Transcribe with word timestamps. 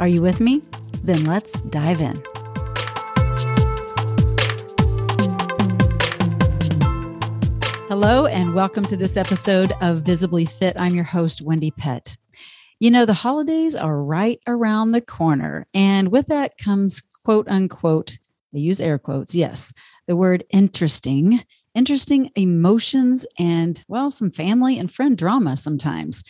Are 0.00 0.06
you 0.06 0.22
with 0.22 0.40
me? 0.40 0.62
Then 1.02 1.24
let's 1.24 1.60
dive 1.60 2.00
in. 2.00 2.14
Hello, 7.88 8.26
and 8.26 8.54
welcome 8.54 8.84
to 8.84 8.96
this 8.96 9.16
episode 9.16 9.72
of 9.80 10.02
Visibly 10.02 10.44
Fit. 10.44 10.76
I'm 10.78 10.94
your 10.94 11.02
host, 11.02 11.44
Wendie 11.44 11.76
Pett. 11.76 12.16
You 12.78 12.92
know, 12.92 13.06
the 13.06 13.12
holidays 13.12 13.74
are 13.74 14.00
right 14.00 14.38
around 14.46 14.92
the 14.92 15.00
corner, 15.00 15.66
and 15.74 16.12
with 16.12 16.28
that 16.28 16.56
comes 16.58 17.02
quote 17.24 17.48
unquote, 17.48 18.18
I 18.54 18.58
use 18.58 18.80
air 18.80 19.00
quotes, 19.00 19.34
yes, 19.34 19.72
the 20.06 20.14
word 20.14 20.44
interesting, 20.50 21.40
interesting 21.74 22.30
emotions, 22.36 23.26
and 23.36 23.84
well, 23.88 24.12
some 24.12 24.30
family 24.30 24.78
and 24.78 24.92
friend 24.92 25.18
drama 25.18 25.56
sometimes. 25.56 26.22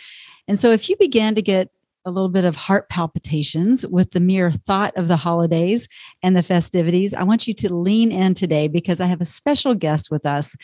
And 0.46 0.58
so, 0.58 0.70
if 0.70 0.88
you 0.88 0.96
began 0.96 1.34
to 1.34 1.42
get 1.42 1.70
a 2.08 2.10
little 2.10 2.30
bit 2.30 2.44
of 2.44 2.56
heart 2.56 2.88
palpitations 2.88 3.86
with 3.86 4.10
the 4.10 4.20
mere 4.20 4.50
thought 4.50 4.96
of 4.96 5.06
the 5.08 5.16
holidays 5.16 5.86
and 6.22 6.36
the 6.36 6.42
festivities, 6.42 7.14
I 7.14 7.22
want 7.22 7.46
you 7.46 7.54
to 7.54 7.72
lean 7.72 8.10
in 8.10 8.34
today 8.34 8.66
because 8.66 9.00
I 9.00 9.06
have 9.06 9.20
a 9.20 9.26
special 9.26 9.74
guest 9.74 10.10
with 10.10 10.26
us. 10.26 10.56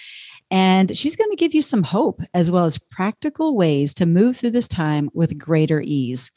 And 0.50 0.96
she's 0.96 1.16
going 1.16 1.30
to 1.30 1.36
give 1.36 1.54
you 1.54 1.62
some 1.62 1.82
hope 1.82 2.20
as 2.32 2.50
well 2.50 2.64
as 2.64 2.78
practical 2.78 3.56
ways 3.56 3.92
to 3.94 4.06
move 4.06 4.36
through 4.36 4.50
this 4.50 4.68
time 4.68 5.10
with 5.12 5.38
greater 5.38 5.80
ease. 5.80 6.30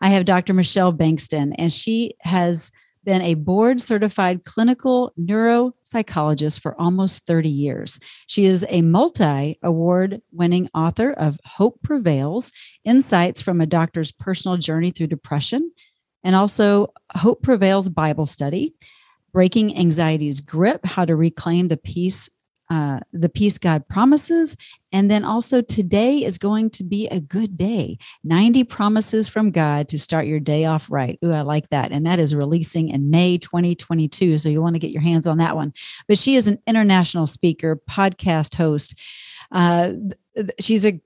I 0.00 0.08
have 0.08 0.24
Dr. 0.24 0.54
Michelle 0.54 0.92
Bengtson, 0.92 1.54
and 1.58 1.72
she 1.72 2.14
has 2.20 2.70
been 3.04 3.22
a 3.22 3.34
board 3.34 3.80
certified 3.80 4.44
clinical 4.44 5.12
neuropsychologist 5.18 6.60
for 6.60 6.80
almost 6.80 7.26
30 7.26 7.48
years. 7.48 8.00
She 8.26 8.46
is 8.46 8.64
a 8.68 8.82
multi 8.82 9.58
award 9.62 10.20
winning 10.32 10.68
author 10.74 11.12
of 11.12 11.38
Hope 11.44 11.80
Prevails 11.82 12.52
Insights 12.84 13.42
from 13.42 13.60
a 13.60 13.66
Doctor's 13.66 14.12
Personal 14.12 14.56
Journey 14.56 14.90
Through 14.90 15.08
Depression, 15.08 15.70
and 16.22 16.34
also 16.34 16.92
Hope 17.12 17.42
Prevails 17.42 17.88
Bible 17.88 18.26
Study. 18.26 18.74
Breaking 19.32 19.76
Anxiety's 19.76 20.40
Grip, 20.40 20.86
How 20.86 21.04
to 21.04 21.16
Reclaim 21.16 21.66
the 21.66 21.76
Peace 21.76 22.30
uh, 22.70 23.00
the 23.12 23.28
peace 23.28 23.58
God 23.58 23.86
promises. 23.88 24.56
And 24.92 25.10
then 25.10 25.24
also, 25.24 25.60
today 25.60 26.24
is 26.24 26.38
going 26.38 26.70
to 26.70 26.84
be 26.84 27.08
a 27.08 27.20
good 27.20 27.56
day. 27.56 27.98
90 28.22 28.64
promises 28.64 29.28
from 29.28 29.50
God 29.50 29.88
to 29.88 29.98
start 29.98 30.26
your 30.26 30.40
day 30.40 30.64
off 30.64 30.90
right. 30.90 31.18
Ooh, 31.24 31.32
I 31.32 31.42
like 31.42 31.68
that. 31.70 31.92
And 31.92 32.06
that 32.06 32.18
is 32.18 32.34
releasing 32.34 32.88
in 32.88 33.10
May 33.10 33.38
2022. 33.38 34.38
So 34.38 34.48
you 34.48 34.62
want 34.62 34.76
to 34.76 34.80
get 34.80 34.92
your 34.92 35.02
hands 35.02 35.26
on 35.26 35.38
that 35.38 35.56
one. 35.56 35.72
But 36.06 36.18
she 36.18 36.36
is 36.36 36.46
an 36.46 36.58
international 36.66 37.26
speaker, 37.26 37.80
podcast 37.90 38.54
host. 38.54 38.98
Uh, 39.50 39.92
she's 40.58 40.84
a 40.84 41.00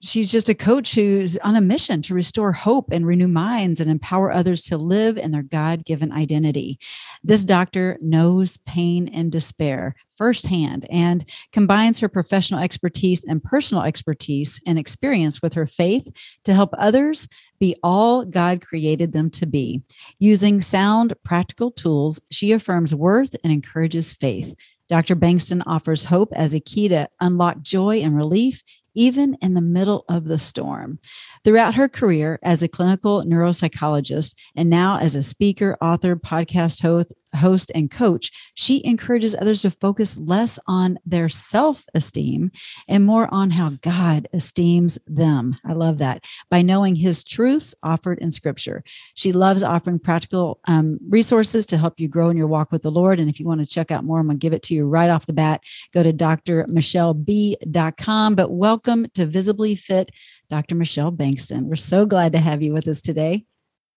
she's 0.00 0.30
just 0.30 0.48
a 0.48 0.54
coach 0.54 0.94
who's 0.94 1.36
on 1.38 1.56
a 1.56 1.60
mission 1.60 2.02
to 2.02 2.14
restore 2.14 2.52
hope 2.52 2.90
and 2.92 3.06
renew 3.06 3.28
minds 3.28 3.80
and 3.80 3.90
empower 3.90 4.32
others 4.32 4.62
to 4.62 4.78
live 4.78 5.16
in 5.16 5.30
their 5.30 5.42
God 5.42 5.84
given 5.84 6.12
identity. 6.12 6.78
This 7.24 7.44
doctor 7.44 7.98
knows 8.00 8.58
pain 8.58 9.08
and 9.08 9.32
despair 9.32 9.94
firsthand 10.16 10.84
and 10.90 11.24
combines 11.52 12.00
her 12.00 12.08
professional 12.08 12.60
expertise 12.60 13.24
and 13.24 13.42
personal 13.42 13.84
expertise 13.84 14.60
and 14.66 14.78
experience 14.78 15.40
with 15.40 15.54
her 15.54 15.66
faith 15.66 16.10
to 16.44 16.54
help 16.54 16.70
others 16.76 17.28
be 17.60 17.76
all 17.82 18.24
God 18.24 18.60
created 18.60 19.12
them 19.12 19.30
to 19.30 19.46
be. 19.46 19.82
Using 20.18 20.60
sound, 20.60 21.14
practical 21.24 21.70
tools, 21.70 22.20
she 22.30 22.52
affirms 22.52 22.94
worth 22.94 23.34
and 23.42 23.52
encourages 23.52 24.14
faith. 24.14 24.54
Dr. 24.88 25.14
Bengtson 25.14 25.62
offers 25.66 26.04
hope 26.04 26.32
as 26.34 26.54
a 26.54 26.60
key 26.60 26.88
to 26.88 27.08
unlock 27.20 27.60
joy 27.60 27.98
and 27.98 28.16
relief 28.16 28.62
even 28.94 29.36
in 29.40 29.54
the 29.54 29.60
middle 29.60 30.04
of 30.08 30.24
the 30.24 30.38
storm. 30.38 30.98
Throughout 31.44 31.74
her 31.74 31.88
career 31.88 32.38
as 32.42 32.62
a 32.62 32.68
clinical 32.68 33.24
neuropsychologist 33.24 34.34
and 34.56 34.68
now 34.68 34.98
as 34.98 35.14
a 35.14 35.22
speaker, 35.22 35.76
author, 35.80 36.16
podcast 36.16 36.82
host, 36.82 37.12
host 37.36 37.70
and 37.74 37.90
coach, 37.90 38.30
she 38.54 38.80
encourages 38.84 39.36
others 39.36 39.62
to 39.62 39.70
focus 39.70 40.18
less 40.18 40.58
on 40.66 40.98
their 41.04 41.28
self 41.28 41.84
esteem 41.94 42.50
and 42.88 43.04
more 43.04 43.32
on 43.32 43.50
how 43.50 43.70
God 43.82 44.28
esteems 44.32 44.98
them. 45.06 45.56
I 45.64 45.74
love 45.74 45.98
that 45.98 46.24
by 46.50 46.62
knowing 46.62 46.96
his 46.96 47.22
truths 47.24 47.74
offered 47.82 48.18
in 48.18 48.30
scripture. 48.30 48.82
She 49.14 49.32
loves 49.32 49.62
offering 49.62 49.98
practical 49.98 50.60
um, 50.66 50.98
resources 51.08 51.66
to 51.66 51.76
help 51.76 52.00
you 52.00 52.08
grow 52.08 52.30
in 52.30 52.36
your 52.36 52.46
walk 52.46 52.72
with 52.72 52.82
the 52.82 52.90
Lord. 52.90 53.20
And 53.20 53.28
if 53.28 53.38
you 53.38 53.46
want 53.46 53.60
to 53.60 53.66
check 53.66 53.90
out 53.90 54.04
more, 54.04 54.20
I'm 54.20 54.26
going 54.26 54.38
to 54.38 54.42
give 54.42 54.54
it 54.54 54.62
to 54.64 54.74
you 54.74 54.86
right 54.86 55.08
off 55.10 55.26
the 55.26 55.32
bat. 55.32 55.62
Go 55.92 56.02
to 56.02 56.12
drmichelleb.com. 56.12 58.34
But 58.34 58.50
welcome 58.50 58.77
to 58.84 59.26
Visibly 59.26 59.74
Fit, 59.74 60.10
Dr. 60.50 60.74
Michelle 60.74 61.12
Bengtson. 61.12 61.64
We're 61.64 61.76
so 61.76 62.06
glad 62.06 62.32
to 62.32 62.38
have 62.38 62.62
you 62.62 62.72
with 62.72 62.88
us 62.88 63.00
today. 63.00 63.44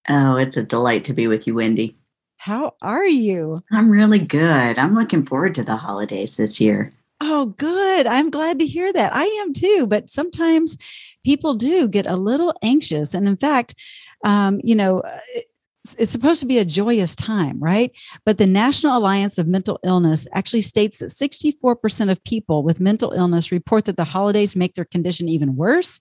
Oh, 0.09 0.35
it's 0.35 0.57
a 0.57 0.63
delight 0.63 1.05
to 1.05 1.13
be 1.13 1.27
with 1.27 1.47
you, 1.47 1.53
Wendie. 1.53 1.95
How 2.37 2.73
are 2.81 3.05
you? 3.05 3.63
I'm 3.71 3.91
really 3.91 4.19
good. 4.19 4.79
I'm 4.79 4.95
looking 4.95 5.23
forward 5.23 5.53
to 5.55 5.63
the 5.63 5.75
holidays 5.75 6.37
this 6.37 6.59
year. 6.59 6.89
Oh, 7.19 7.47
good. 7.57 8.07
I'm 8.07 8.31
glad 8.31 8.57
to 8.59 8.65
hear 8.65 8.91
that. 8.91 9.13
I 9.13 9.25
am 9.25 9.53
too. 9.53 9.85
But 9.87 10.09
sometimes 10.09 10.75
people 11.23 11.53
do 11.53 11.87
get 11.87 12.07
a 12.07 12.15
little 12.15 12.53
anxious. 12.63 13.13
And 13.13 13.27
in 13.27 13.37
fact, 13.37 13.75
um, 14.25 14.59
you 14.63 14.73
know, 14.73 15.03
it's, 15.97 16.11
supposed 16.11 16.39
to 16.41 16.45
be 16.45 16.57
a 16.57 16.65
joyous 16.65 17.15
time, 17.15 17.59
right? 17.59 17.91
But 18.25 18.37
the 18.37 18.47
National 18.47 18.97
Alliance 18.97 19.37
of 19.37 19.47
Mental 19.47 19.79
Illness 19.83 20.27
actually 20.33 20.61
states 20.61 20.99
that 20.99 21.07
64% 21.07 22.11
of 22.11 22.23
people 22.23 22.63
with 22.63 22.79
mental 22.79 23.11
illness 23.11 23.51
report 23.51 23.85
that 23.85 23.97
the 23.97 24.03
holidays 24.03 24.55
make 24.55 24.75
their 24.75 24.85
condition 24.85 25.27
even 25.29 25.55
worse. 25.55 25.99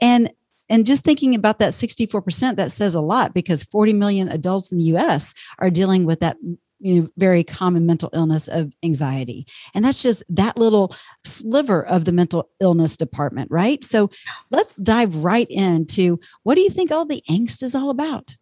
And 0.00 0.30
and 0.68 0.86
just 0.86 1.02
thinking 1.02 1.34
about 1.34 1.58
that 1.58 1.72
64%, 1.72 2.54
that 2.54 2.70
says 2.70 2.94
a 2.94 3.00
lot 3.00 3.34
because 3.34 3.64
40 3.64 3.92
million 3.92 4.28
adults 4.28 4.70
in 4.70 4.78
the 4.78 4.84
US 4.96 5.34
are 5.58 5.68
dealing 5.68 6.04
with 6.04 6.20
that 6.20 6.36
you 6.80 7.02
know, 7.02 7.08
very 7.16 7.44
common 7.44 7.86
mental 7.86 8.08
illness 8.12 8.48
of 8.48 8.72
anxiety. 8.82 9.46
And 9.74 9.84
that's 9.84 10.02
just 10.02 10.22
that 10.30 10.56
little 10.56 10.94
sliver 11.24 11.84
of 11.84 12.04
the 12.04 12.12
mental 12.12 12.48
illness 12.60 12.96
department, 12.96 13.50
right? 13.50 13.84
So 13.84 14.10
let's 14.50 14.76
dive 14.76 15.16
right 15.16 15.48
into 15.50 16.18
what 16.42 16.54
do 16.54 16.62
you 16.62 16.70
think 16.70 16.90
all 16.90 17.04
the 17.04 17.22
angst 17.28 17.62
is 17.62 17.74
all 17.74 17.90
about? 17.90 18.36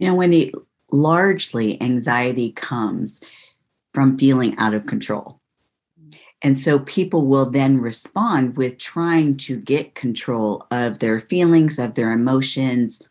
You 0.00 0.08
know, 0.08 0.14
when 0.14 0.32
it, 0.32 0.52
largely 0.92 1.80
anxiety 1.80 2.50
comes 2.50 3.22
from 3.94 4.18
feeling 4.18 4.56
out 4.58 4.74
of 4.74 4.86
control. 4.86 5.40
And 6.42 6.58
so 6.58 6.78
people 6.80 7.26
will 7.26 7.50
then 7.50 7.80
respond 7.80 8.56
with 8.56 8.78
trying 8.78 9.36
to 9.38 9.56
get 9.56 9.94
control 9.94 10.66
of 10.70 10.98
their 10.98 11.20
feelings, 11.20 11.78
of 11.78 11.94
their 11.94 12.12
emotions, 12.12 13.02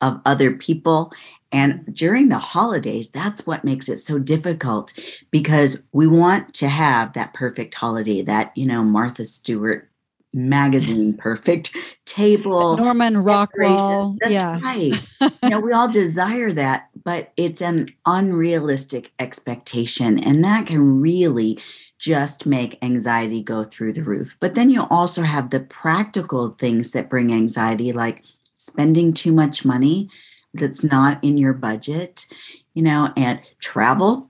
of 0.00 0.20
other 0.26 0.52
people. 0.52 1.12
And 1.50 1.92
during 1.94 2.28
the 2.28 2.38
holidays, 2.38 3.10
that's 3.10 3.46
what 3.46 3.64
makes 3.64 3.88
it 3.88 3.98
so 3.98 4.18
difficult 4.18 4.92
because 5.30 5.86
we 5.92 6.06
want 6.06 6.52
to 6.54 6.68
have 6.68 7.14
that 7.14 7.32
perfect 7.32 7.74
holiday, 7.74 8.20
that, 8.22 8.54
you 8.54 8.66
know, 8.66 8.82
Martha 8.84 9.24
Stewart 9.24 9.87
magazine 10.32 11.14
perfect 11.14 11.74
table. 12.04 12.76
Norman 12.76 13.18
Rockwell. 13.18 14.16
That's 14.20 14.32
yeah. 14.32 14.60
right. 14.60 14.94
you 15.42 15.48
know, 15.48 15.60
we 15.60 15.72
all 15.72 15.90
desire 15.90 16.52
that, 16.52 16.88
but 17.04 17.32
it's 17.36 17.60
an 17.60 17.88
unrealistic 18.06 19.12
expectation. 19.18 20.18
And 20.18 20.44
that 20.44 20.66
can 20.66 21.00
really 21.00 21.58
just 21.98 22.46
make 22.46 22.78
anxiety 22.82 23.42
go 23.42 23.64
through 23.64 23.92
the 23.92 24.02
roof. 24.02 24.36
But 24.40 24.54
then 24.54 24.70
you 24.70 24.86
also 24.90 25.22
have 25.22 25.50
the 25.50 25.60
practical 25.60 26.50
things 26.50 26.92
that 26.92 27.10
bring 27.10 27.32
anxiety, 27.32 27.92
like 27.92 28.22
spending 28.56 29.12
too 29.12 29.32
much 29.32 29.64
money 29.64 30.08
that's 30.54 30.84
not 30.84 31.22
in 31.22 31.38
your 31.38 31.52
budget, 31.52 32.26
you 32.74 32.82
know, 32.82 33.12
and 33.16 33.40
travel. 33.60 34.27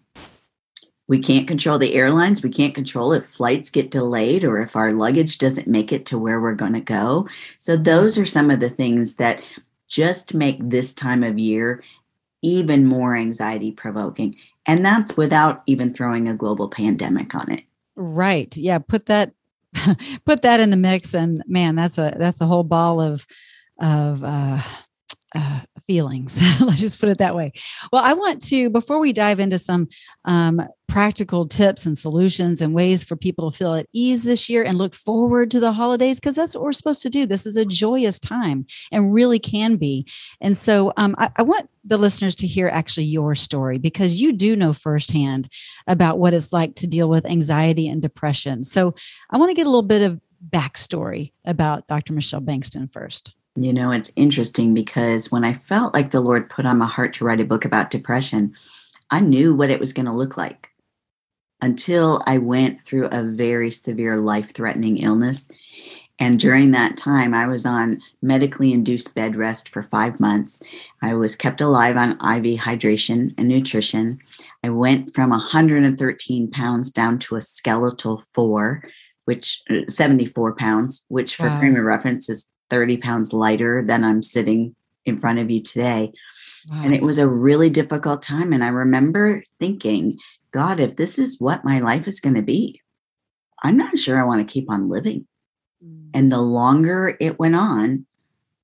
We 1.09 1.19
can't 1.19 1.49
control 1.49 1.79
the 1.79 1.95
airlines. 1.95 2.43
We 2.43 2.51
can't 2.51 2.75
control 2.75 3.13
if 3.13 3.25
flights 3.25 3.71
get 3.71 3.91
delayed 3.91 4.45
or 4.45 4.59
if 4.59 4.77
our 4.77 4.93
luggage 4.93 5.39
doesn't 5.39 5.67
make 5.67 5.93
it 5.93 6.07
to 6.07 6.19
where 6.19 6.41
we're 6.41 6.55
going 6.55 6.75
to 6.75 6.81
go. 6.81 7.29
So, 7.59 7.77
those 7.77 8.17
are 8.19 8.27
some 8.27 8.51
of 8.51 8.61
the 8.61 8.71
things 8.71 9.17
that 9.17 9.43
just 9.89 10.35
make 10.35 10.59
this 10.61 10.93
time 10.93 11.25
of 11.25 11.39
year 11.39 11.83
even 12.43 12.87
more 12.87 13.17
anxiety 13.17 13.73
provoking. 13.73 14.37
And 14.67 14.85
that's 14.85 15.17
without 15.17 15.63
even 15.67 15.93
throwing 15.93 16.29
a 16.29 16.35
global 16.35 16.69
pandemic 16.69 17.35
on 17.35 17.51
it. 17.51 17.65
Right. 17.97 18.55
Yeah. 18.57 18.79
Put 18.79 19.07
that 19.07 19.33
put 20.25 20.43
that 20.43 20.61
in 20.61 20.71
the 20.71 20.77
mix 20.77 21.15
and 21.15 21.43
man 21.47 21.75
that's 21.75 21.99
a 21.99 22.17
that's 22.19 22.41
a 22.41 22.47
whole 22.47 22.65
ball 22.65 23.03
of 23.03 23.27
of 23.79 24.25
uh, 24.25 24.61
uh, 25.35 25.61
feelings. 25.87 26.41
Let's 26.61 26.81
just 26.81 27.01
put 27.01 27.09
it 27.09 27.19
that 27.19 27.35
way. 27.35 27.53
Well 27.93 28.05
i 28.05 28.13
want 28.13 28.43
to 28.43 28.71
before 28.71 28.99
we 28.99 29.13
dive 29.13 29.41
into 29.41 29.59
some 29.59 29.89
um, 30.25 30.61
practical 30.89 31.47
tips 31.47 31.85
and 31.85 31.97
solutions 31.97 32.61
and 32.61 32.75
ways 32.75 33.05
for 33.05 33.15
people 33.15 33.51
to 33.51 33.57
feel 33.57 33.75
at 33.75 33.87
ease 33.93 34.23
this 34.23 34.49
year 34.49 34.63
and 34.63 34.79
look 34.79 34.95
forward 34.95 35.51
to 35.51 35.61
the 35.61 35.73
holidays 35.73 36.19
because 36.19 36.35
that's 36.35 36.55
what 36.55 36.65
we're 36.65 36.73
supposed 36.73 37.03
to 37.03 37.11
do. 37.11 37.27
This 37.27 37.47
is 37.47 37.57
a 37.57 37.65
joyous 37.65 38.19
time 38.19 38.67
and 38.91 39.13
really 39.13 39.39
can 39.39 39.77
be. 39.77 40.07
And 40.41 40.57
so 40.57 40.93
um, 40.97 41.15
I, 41.19 41.31
I 41.37 41.43
want 41.43 41.69
the 41.85 41.99
listeners 41.99 42.35
to 42.37 42.47
hear 42.47 42.69
actually 42.69 43.05
your 43.05 43.35
story 43.35 43.79
because 43.79 44.21
you 44.21 44.33
do 44.33 44.57
know 44.57 44.73
firsthand 44.73 45.53
about 45.87 46.19
what 46.19 46.35
it's 46.35 46.53
like 46.53 46.75
to 46.77 46.87
deal 46.87 47.09
with 47.09 47.27
anxiety 47.27 47.87
and 47.89 48.01
depression. 48.01 48.65
So 48.65 48.95
i 49.31 49.37
want 49.37 49.51
to 49.51 49.55
get 49.55 49.67
a 49.67 49.71
little 49.71 49.83
bit 49.83 50.03
of 50.03 50.21
backstory 50.51 51.33
about 51.45 51.87
dr 51.89 52.13
michelle 52.13 52.41
bengtson 52.41 52.93
first 52.93 53.35
you 53.65 53.73
know, 53.73 53.91
it's 53.91 54.13
interesting 54.17 54.75
because 54.75 55.33
when 55.33 55.45
I 55.45 55.53
felt 55.53 55.95
like 55.95 56.11
the 56.11 56.21
Lord 56.21 56.51
put 56.51 56.67
on 56.67 56.79
my 56.79 56.87
heart 56.87 57.13
to 57.15 57.25
write 57.25 57.41
a 57.41 57.45
book 57.45 57.65
about 57.65 57.91
depression, 57.91 58.55
I 59.11 59.21
knew 59.21 59.55
what 59.55 59.71
it 59.71 59.81
was 59.81 59.93
going 59.93 60.07
to 60.07 60.13
look 60.13 60.37
like 60.37 60.71
until 61.61 62.23
I 62.27 62.39
went 62.39 62.81
through 62.81 63.07
a 63.07 63.23
very 63.23 63.71
severe 63.71 64.19
life 64.19 64.53
threatening 64.53 64.99
illness. 64.99 65.49
And 66.21 66.39
during 66.39 66.73
that 66.73 66.97
time, 66.97 67.33
I 67.33 67.47
was 67.47 67.65
on 67.65 68.03
medically 68.21 68.73
induced 68.73 69.15
bed 69.15 69.37
rest 69.37 69.69
for 69.69 69.85
five 69.85 70.19
months. 70.19 70.61
I 71.01 71.15
was 71.15 71.37
kept 71.37 71.61
alive 71.61 71.97
on 71.97 72.13
IV 72.13 72.61
hydration 72.61 73.35
and 73.39 73.49
nutrition. 73.49 74.19
I 74.65 74.71
went 74.71 75.15
from 75.15 75.31
113 75.31 76.51
pounds 76.51 76.91
down 76.91 77.21
to 77.21 77.37
a 77.37 77.41
skeletal 77.41 78.19
four, 78.19 78.83
which 79.27 79.63
uh, 79.71 79.89
74 79.89 80.57
pounds, 80.57 81.05
which 81.09 81.37
for 81.37 81.47
wow. 81.47 81.59
frame 81.61 81.77
of 81.77 81.85
reference 81.85 82.29
is 82.29 82.51
30 82.71 82.99
pounds 82.99 83.33
lighter 83.33 83.85
than 83.87 84.05
I'm 84.05 84.23
sitting 84.23 84.75
in 85.05 85.19
front 85.19 85.39
of 85.39 85.51
you 85.51 85.63
today. 85.63 86.13
Wow. 86.71 86.83
And 86.85 86.95
it 86.95 87.03
was 87.03 87.19
a 87.19 87.29
really 87.29 87.71
difficult 87.71 88.23
time. 88.23 88.53
And 88.53 88.63
I 88.63 88.69
remember 88.69 89.43
thinking, 89.59 90.19
God, 90.51 90.81
if 90.81 90.97
this 90.97 91.19
is 91.19 91.41
what 91.41 91.65
my 91.65 91.79
life 91.79 92.09
is 92.09 92.21
going 92.21 92.35
to 92.35 92.43
be, 92.43 92.83
I'm 93.63 93.77
not 93.77 93.99
sure 93.99 94.21
I 94.21 94.27
want 94.27 94.47
to 94.47 94.53
keep 94.53 94.71
on 94.71 94.89
living. 94.89 95.27
Mm. 95.85 96.11
And 96.15 96.33
the 96.33 96.41
longer 96.41 97.17
it 97.21 97.39
went 97.39 97.57
on, 97.57 98.07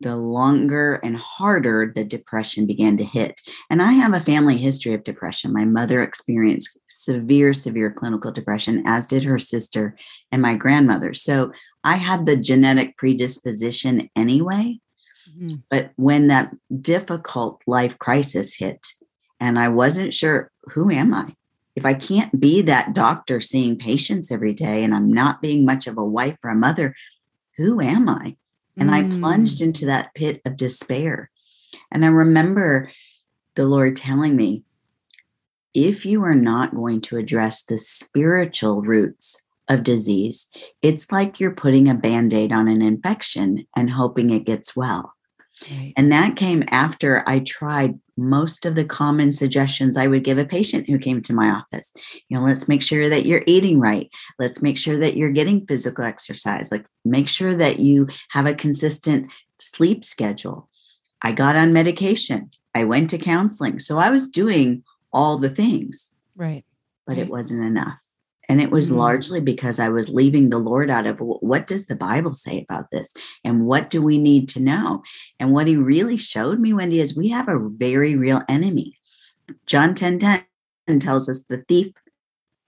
the 0.05 0.17
longer 0.17 0.97
and 0.97 1.17
harder 1.17 1.91
the 1.97 2.05
depression 2.05 2.67
began 2.67 2.99
to 2.99 3.05
hit. 3.05 3.41
And 3.71 3.81
I 3.81 3.93
have 3.93 4.13
a 4.13 4.21
family 4.21 4.59
history 4.59 4.93
of 4.93 5.03
depression. 5.03 5.51
My 5.51 5.65
mother 5.65 6.03
experienced 6.03 6.79
severe, 6.89 7.55
severe 7.55 7.91
clinical 7.91 8.31
depression, 8.31 8.83
as 8.87 9.07
did 9.07 9.25
her 9.25 9.39
sister 9.39 9.97
and 10.31 10.43
my 10.43 10.57
grandmother. 10.57 11.15
So 11.15 11.53
I 11.85 11.97
had 11.97 12.27
the 12.27 12.37
genetic 12.37 12.99
predisposition 12.99 14.11
anyway. 14.15 14.79
Mm-hmm. 15.31 15.57
But 15.71 15.93
when 15.97 16.29
that 16.29 16.55
difficult 16.83 17.63
life 17.67 17.99
crisis 17.99 18.55
hit, 18.55 18.87
and 19.41 19.59
I 19.59 19.69
wasn't 19.69 20.13
sure, 20.13 20.51
who 20.73 20.91
am 20.91 21.15
I? 21.15 21.35
If 21.77 21.87
I 21.87 21.95
can't 21.95 22.39
be 22.39 22.61
that 22.63 22.93
doctor 22.93 23.41
seeing 23.41 23.79
patients 23.79 24.31
every 24.31 24.53
day 24.53 24.85
and 24.85 24.95
I'm 24.95 25.11
not 25.11 25.41
being 25.41 25.65
much 25.65 25.87
of 25.87 25.97
a 25.97 26.05
wife 26.05 26.37
or 26.45 26.51
a 26.51 26.55
mother, 26.55 26.95
who 27.57 27.81
am 27.81 28.07
I? 28.07 28.37
And 28.79 28.91
mm. 28.91 28.93
I 28.93 29.19
plunged 29.19 29.59
mm. 29.59 29.67
into 29.67 29.87
that 29.87 30.15
pit 30.15 30.41
of 30.45 30.57
despair. 30.57 31.31
And 31.91 32.05
I 32.05 32.09
remember 32.09 32.91
the 33.55 33.67
Lord 33.67 33.97
telling 33.97 34.37
me, 34.37 34.65
if 35.75 36.07
you 36.07 36.23
are 36.23 36.35
not 36.35 36.75
going 36.75 37.01
to 37.03 37.19
address 37.19 37.63
the 37.63 37.79
spiritual 37.79 38.83
roots 38.83 39.43
of 39.69 39.83
disease. 39.83 40.49
It's 40.83 41.11
like 41.11 41.41
you're 41.41 41.55
putting 41.55 41.89
a 41.89 41.95
band 41.95 42.33
aid 42.33 42.53
on 42.53 42.69
an 42.69 42.83
infection 42.83 43.67
and 43.77 43.91
hoping 43.91 44.31
it 44.31 44.45
gets 44.45 44.77
well. 44.77 45.15
Right. 45.71 45.93
And 45.97 46.11
that 46.13 46.37
came 46.37 46.65
after 46.69 47.25
I 47.29 47.41
tried 47.41 47.99
most 48.17 48.65
of 48.65 48.75
the 48.75 48.85
common 48.85 49.33
suggestions 49.33 49.97
I 49.97 50.07
would 50.07 50.25
give 50.25 50.39
a 50.39 50.45
patient 50.45 50.89
who 50.89 50.99
came 50.99 51.21
to 51.23 51.33
my 51.33 51.49
office. 51.49 51.93
You 52.29 52.39
know, 52.39 52.45
let's 52.45 52.69
make 52.69 52.83
sure 52.83 53.09
that 53.09 53.27
you're 53.27 53.43
eating 53.47 53.81
right. 53.81 54.09
Let's 54.39 54.63
make 54.63 54.79
sure 54.79 54.99
that 54.99 55.17
you're 55.17 55.31
getting 55.31 55.67
physical 55.67 56.05
exercise. 56.05 56.71
Like, 56.71 56.87
make 57.05 57.29
sure 57.29 57.55
that 57.55 57.81
you 57.81 58.09
have 58.31 58.47
a 58.47 58.55
consistent 58.55 59.31
sleep 59.59 60.05
schedule. 60.05 60.69
I 61.23 61.33
got 61.33 61.57
on 61.57 61.73
medication. 61.73 62.51
I 62.75 62.85
went 62.85 63.11
to 63.11 63.19
counseling. 63.19 63.81
So 63.81 63.99
I 63.99 64.11
was 64.11 64.29
doing 64.29 64.85
all 65.13 65.39
the 65.39 65.51
things. 65.51 66.15
Right. 66.37 66.65
But 67.07 67.17
right. 67.17 67.23
it 67.23 67.31
wasn't 67.31 67.65
enough. 67.65 68.01
And 68.49 68.61
it 68.61 68.71
was 68.71 68.89
mm-hmm. 68.89 68.99
largely 68.99 69.41
because 69.41 69.79
I 69.79 69.89
was 69.89 70.09
leaving 70.09 70.51
the 70.51 70.59
Lord 70.59 70.91
out 70.91 71.07
of 71.07 71.19
what 71.21 71.67
does 71.67 71.87
the 71.87 71.97
Bible 71.97 72.35
say 72.35 72.63
about 72.69 72.91
this? 72.91 73.15
And 73.43 73.67
what 73.67 73.91
do 73.91 74.03
we 74.03 74.19
need 74.19 74.49
to 74.51 74.61
know? 74.61 75.03
And 75.41 75.53
what 75.53 75.67
he 75.67 75.77
really 75.77 76.17
showed 76.17 76.61
me, 76.61 76.73
Wendie, 76.73 77.01
is 77.01 77.17
we 77.17 77.29
have 77.29 77.49
a 77.49 77.59
very 77.59 78.17
real 78.17 78.43
enemy. 78.49 78.99
John 79.67 79.95
10 79.95 80.19
10 80.19 80.45
tells 81.01 81.29
us 81.29 81.43
the 81.43 81.65
thief 81.69 81.93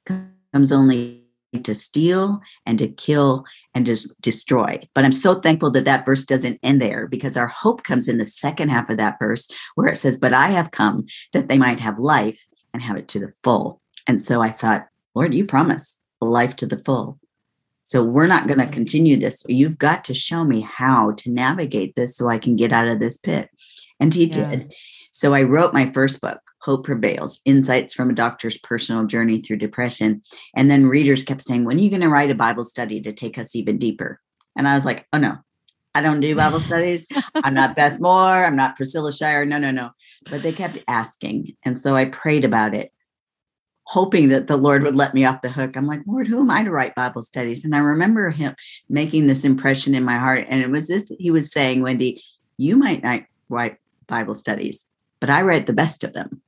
comes 0.04 0.72
only 0.72 1.22
to 1.62 1.74
steal 1.74 2.40
and 2.64 2.78
to 2.78 2.88
kill 2.88 3.44
and 3.74 3.86
to 3.86 3.96
destroy. 4.20 4.80
But 4.94 5.04
I'm 5.04 5.12
so 5.12 5.40
thankful 5.40 5.70
that 5.72 5.84
that 5.84 6.06
verse 6.06 6.24
doesn't 6.24 6.60
end 6.62 6.80
there 6.80 7.06
because 7.06 7.36
our 7.36 7.46
hope 7.46 7.82
comes 7.82 8.08
in 8.08 8.18
the 8.18 8.26
second 8.26 8.70
half 8.70 8.88
of 8.90 8.96
that 8.96 9.18
verse 9.18 9.48
where 9.74 9.88
it 9.88 9.96
says, 9.96 10.18
But 10.18 10.32
I 10.32 10.48
have 10.48 10.70
come 10.70 11.06
that 11.32 11.48
they 11.48 11.58
might 11.58 11.80
have 11.80 11.98
life 11.98 12.46
and 12.72 12.82
have 12.82 12.96
it 12.96 13.08
to 13.08 13.20
the 13.20 13.32
full. 13.42 13.80
And 14.06 14.20
so 14.20 14.40
I 14.40 14.50
thought, 14.50 14.86
Lord, 15.16 15.32
you 15.32 15.46
promise 15.46 15.98
life 16.20 16.56
to 16.56 16.66
the 16.66 16.76
full. 16.76 17.18
So 17.84 18.04
we're 18.04 18.26
not 18.26 18.48
going 18.48 18.58
to 18.58 18.66
continue 18.66 19.16
this. 19.16 19.42
You've 19.48 19.78
got 19.78 20.04
to 20.04 20.14
show 20.14 20.44
me 20.44 20.60
how 20.60 21.12
to 21.12 21.30
navigate 21.30 21.94
this 21.96 22.16
so 22.16 22.28
I 22.28 22.38
can 22.38 22.54
get 22.54 22.70
out 22.70 22.88
of 22.88 23.00
this 23.00 23.16
pit. 23.16 23.48
And 23.98 24.12
he 24.12 24.26
yeah. 24.26 24.50
did. 24.50 24.74
So 25.12 25.32
I 25.32 25.44
wrote 25.44 25.72
my 25.72 25.86
first 25.86 26.20
book, 26.20 26.40
Hope 26.60 26.84
Prevails 26.84 27.40
Insights 27.46 27.94
from 27.94 28.10
a 28.10 28.14
Doctor's 28.14 28.58
Personal 28.58 29.06
Journey 29.06 29.40
Through 29.40 29.56
Depression. 29.56 30.22
And 30.54 30.70
then 30.70 30.86
readers 30.86 31.22
kept 31.22 31.40
saying, 31.40 31.64
When 31.64 31.78
are 31.78 31.80
you 31.80 31.88
going 31.88 32.02
to 32.02 32.10
write 32.10 32.30
a 32.30 32.34
Bible 32.34 32.64
study 32.64 33.00
to 33.00 33.12
take 33.12 33.38
us 33.38 33.56
even 33.56 33.78
deeper? 33.78 34.20
And 34.54 34.68
I 34.68 34.74
was 34.74 34.84
like, 34.84 35.06
Oh, 35.14 35.18
no, 35.18 35.38
I 35.94 36.02
don't 36.02 36.20
do 36.20 36.36
Bible 36.36 36.60
studies. 36.70 37.06
I'm 37.36 37.54
not 37.54 37.74
Beth 37.74 38.00
Moore. 38.00 38.44
I'm 38.44 38.56
not 38.56 38.76
Priscilla 38.76 39.14
Shirer. 39.14 39.46
No, 39.46 39.58
no, 39.58 39.70
no. 39.70 39.90
But 40.28 40.42
they 40.42 40.52
kept 40.52 40.78
asking. 40.88 41.56
And 41.64 41.78
so 41.78 41.96
I 41.96 42.04
prayed 42.04 42.44
about 42.44 42.74
it 42.74 42.92
hoping 43.86 44.28
that 44.30 44.48
the 44.48 44.56
Lord 44.56 44.82
would 44.82 44.96
let 44.96 45.14
me 45.14 45.24
off 45.24 45.42
the 45.42 45.48
hook. 45.48 45.76
I'm 45.76 45.86
like, 45.86 46.00
Lord, 46.06 46.26
who 46.26 46.40
am 46.40 46.50
I 46.50 46.64
to 46.64 46.70
write 46.70 46.94
Bible 46.96 47.22
studies? 47.22 47.64
And 47.64 47.74
I 47.74 47.78
remember 47.78 48.30
him 48.30 48.54
making 48.88 49.26
this 49.26 49.44
impression 49.44 49.94
in 49.94 50.04
my 50.04 50.18
heart. 50.18 50.46
And 50.48 50.60
it 50.60 50.70
was 50.70 50.90
as 50.90 51.02
if 51.02 51.18
he 51.18 51.30
was 51.30 51.52
saying, 51.52 51.82
Wendy, 51.82 52.22
you 52.58 52.76
might 52.76 53.02
not 53.02 53.22
write 53.48 53.78
Bible 54.08 54.34
studies, 54.34 54.86
but 55.20 55.30
I 55.30 55.42
write 55.42 55.66
the 55.66 55.72
best 55.72 56.02
of 56.02 56.12
them. 56.14 56.42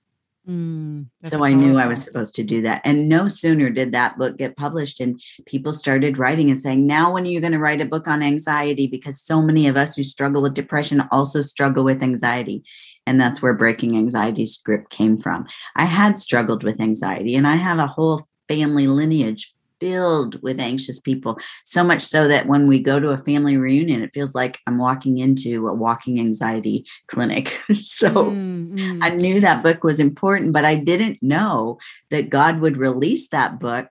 Mm, 0.49 1.09
so 1.25 1.45
I 1.45 1.53
knew 1.53 1.77
I 1.77 1.87
was 1.87 2.03
supposed 2.03 2.35
to 2.37 2.43
do 2.43 2.63
that. 2.63 2.81
And 2.83 3.07
no 3.07 3.29
sooner 3.29 3.69
did 3.69 3.93
that 3.93 4.17
book 4.17 4.39
get 4.39 4.57
published 4.57 4.99
and 4.99 5.21
people 5.45 5.75
started 5.75 6.17
writing 6.17 6.49
and 6.49 6.57
saying, 6.57 6.87
Now, 6.87 7.13
when 7.13 7.25
are 7.25 7.29
you 7.29 7.41
going 7.41 7.53
to 7.53 7.59
write 7.59 7.83
a 7.83 7.87
book 7.87 8.09
on 8.09 8.23
anxiety? 8.23 8.87
Because 8.87 9.21
so 9.21 9.43
many 9.43 9.69
of 9.69 9.77
us 9.77 9.95
who 9.95 10.03
struggle 10.03 10.41
with 10.41 10.55
depression 10.55 11.07
also 11.13 11.43
struggle 11.43 11.85
with 11.85 12.03
anxiety. 12.03 12.65
And 13.09 13.19
that's 13.19 13.41
where 13.41 13.55
Breaking 13.55 13.97
Anxiety's 13.97 14.59
Grip 14.59 14.91
came 14.91 15.17
from. 15.17 15.47
I 15.77 15.87
had 15.87 16.19
struggled 16.19 16.63
with 16.63 16.79
anxiety, 16.79 17.35
and 17.35 17.47
I 17.47 17.57
have 17.57 17.79
a 17.79 17.87
whole 17.87 18.27
family 18.49 18.87
lineage 18.87 19.55
filled 19.81 20.43
with 20.43 20.61
anxious 20.61 21.01
people. 21.01 21.39
So 21.65 21.83
much 21.83 22.03
so 22.03 22.29
that 22.29 22.47
when 22.47 22.67
we 22.67 22.81
go 22.81 23.01
to 23.01 23.11
a 23.11 23.17
family 23.17 23.57
reunion, 23.57 24.03
it 24.03 24.13
feels 24.13 24.35
like 24.35 24.59
I'm 24.67 24.77
walking 24.77 25.17
into 25.17 25.69
a 25.69 25.75
walking 25.75 26.21
anxiety 26.21 26.85
clinic. 27.07 27.59
so 27.73 28.11
mm-hmm. 28.11 29.03
I 29.03 29.11
knew 29.11 29.41
that 29.41 29.63
book 29.63 29.85
was 29.85 30.01
important, 30.01 30.53
but 30.53 30.67
I 30.67 30.75
didn't 30.75 31.23
know 31.23 31.79
that 32.11 32.29
God 32.29 32.61
would 32.61 32.77
release 32.77 33.29
that 33.29 33.59
book 33.59 33.89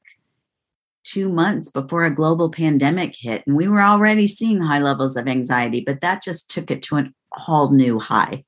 two 1.03 1.29
months 1.29 1.71
before 1.71 2.03
a 2.03 2.13
global 2.13 2.51
pandemic 2.51 3.15
hit. 3.17 3.41
And 3.47 3.55
we 3.55 3.67
were 3.67 3.81
already 3.81 4.27
seeing 4.27 4.61
high 4.61 4.79
levels 4.79 5.17
of 5.17 5.27
anxiety, 5.27 5.81
but 5.83 6.01
that 6.01 6.21
just 6.21 6.51
took 6.51 6.69
it 6.69 6.83
to 6.83 6.97
an 6.97 7.15
all 7.47 7.71
new 7.71 7.97
high. 7.97 8.43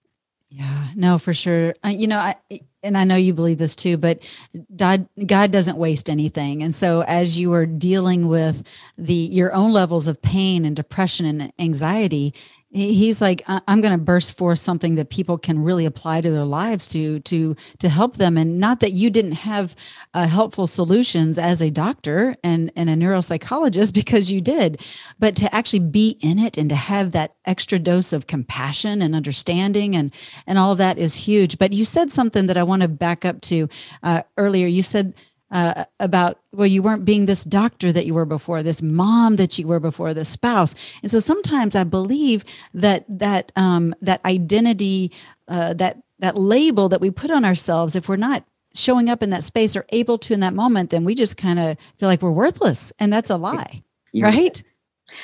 No, 1.00 1.18
for 1.18 1.34
sure. 1.34 1.74
Uh, 1.84 1.90
you 1.90 2.08
know, 2.08 2.18
I 2.18 2.36
and 2.84 2.98
I 2.98 3.06
know 3.06 3.16
you 3.16 3.34
believe 3.34 3.58
this 3.58 3.74
too, 3.74 3.96
but 3.96 4.20
God, 4.76 5.08
God 5.26 5.50
doesn't 5.50 5.78
waste 5.78 6.10
anything. 6.10 6.62
And 6.62 6.76
so, 6.76 7.04
as 7.04 7.40
you 7.40 7.54
are 7.54 7.66
dealing 7.66 8.28
with 8.28 8.68
the 8.98 9.14
your 9.14 9.54
own 9.54 9.72
levels 9.72 10.08
of 10.08 10.22
pain 10.22 10.66
and 10.66 10.76
depression 10.76 11.26
and 11.26 11.54
anxiety, 11.58 12.34
he's 12.72 13.22
like 13.22 13.42
i'm 13.48 13.82
going 13.82 13.98
to 13.98 14.04
burst 14.04 14.38
forth 14.38 14.60
something 14.60 14.96
that 14.96 15.10
people 15.10 15.38
can 15.38 15.64
really 15.64 15.86
apply 15.86 16.22
to 16.22 16.30
their 16.32 16.46
lives 16.46 16.88
to 16.88 17.20
to 17.22 17.56
to 17.80 17.90
help 17.90 18.18
them. 18.18 18.38
And 18.38 18.60
not 18.60 18.80
that 18.80 18.92
you 18.92 19.10
didn't 19.10 19.34
have 19.34 19.76
uh, 20.14 20.28
helpful 20.28 20.68
solutions 20.68 21.38
as 21.38 21.62
a 21.62 21.70
doctor 21.70 22.36
and 22.44 22.72
and 22.76 22.90
a 22.90 22.96
neuropsychologist 22.96 23.94
because 24.02 24.32
you 24.32 24.42
did. 24.42 24.82
But 25.20 25.36
to 25.38 25.54
actually 25.54 25.80
be 25.80 26.18
in 26.22 26.40
it 26.40 26.58
and 26.58 26.70
to 26.70 26.76
have 26.76 27.12
that 27.12 27.36
extra 27.46 27.80
dose 27.80 28.14
of 28.14 28.28
compassion 28.28 29.02
and 29.02 29.16
understanding 29.16 29.96
and 29.96 30.14
and 30.48 30.58
all 30.58 30.72
of 30.72 30.78
that 30.78 30.98
is 30.98 31.16
huge. 31.16 31.58
But 31.58 31.74
you 31.74 31.86
said 31.86 32.12
something 32.12 32.48
that 32.48 32.58
i 32.58 32.64
want 32.64 32.82
to 32.82 32.88
back 32.88 33.26
up 33.26 33.42
to 33.42 33.68
uh, 34.04 34.24
earlier. 34.38 34.68
You 34.68 34.84
said 34.84 35.14
uh, 35.52 35.86
about 36.00 36.40
well 36.52 36.68
you 36.68 36.82
weren't 36.82 37.06
being 37.06 37.26
this 37.26 37.44
doctor 37.44 37.92
that 37.92 38.06
you 38.06 38.14
were 38.14 38.26
before 38.26 38.62
this 38.64 38.82
mom 38.82 39.36
that 39.38 39.58
you 39.58 39.68
were 39.68 39.80
before 39.80 40.14
this 40.14 40.30
spouse. 40.30 40.76
And 41.02 41.12
so 41.12 41.20
sometimes 41.20 41.76
i 41.76 41.84
believe 41.84 42.46
that 42.74 43.06
that 43.10 43.52
um, 43.56 43.96
that 44.02 44.24
identity 44.26 45.12
uh, 45.48 45.74
that 45.74 46.02
that 46.20 46.38
label 46.38 46.90
that 46.90 47.02
we 47.02 47.12
put 47.12 47.32
on 47.32 47.46
ourselves 47.46 47.96
if 47.96 48.10
we're 48.10 48.16
not 48.16 48.44
showing 48.76 49.10
up 49.10 49.24
in 49.24 49.32
that 49.32 49.44
space 49.44 49.76
or 49.76 49.86
able 49.90 50.18
to 50.20 50.34
in 50.34 50.42
that 50.42 50.54
moment 50.54 50.92
then 50.92 51.04
we 51.04 51.16
just 51.16 51.38
kind 51.38 51.60
of 51.60 51.78
feel 51.98 52.10
like 52.10 52.22
we're 52.22 52.32
worthless. 52.32 52.94
And 53.00 53.12
that's 53.12 53.30
a 53.30 53.38
lie 53.38 53.84
right. 54.14 54.64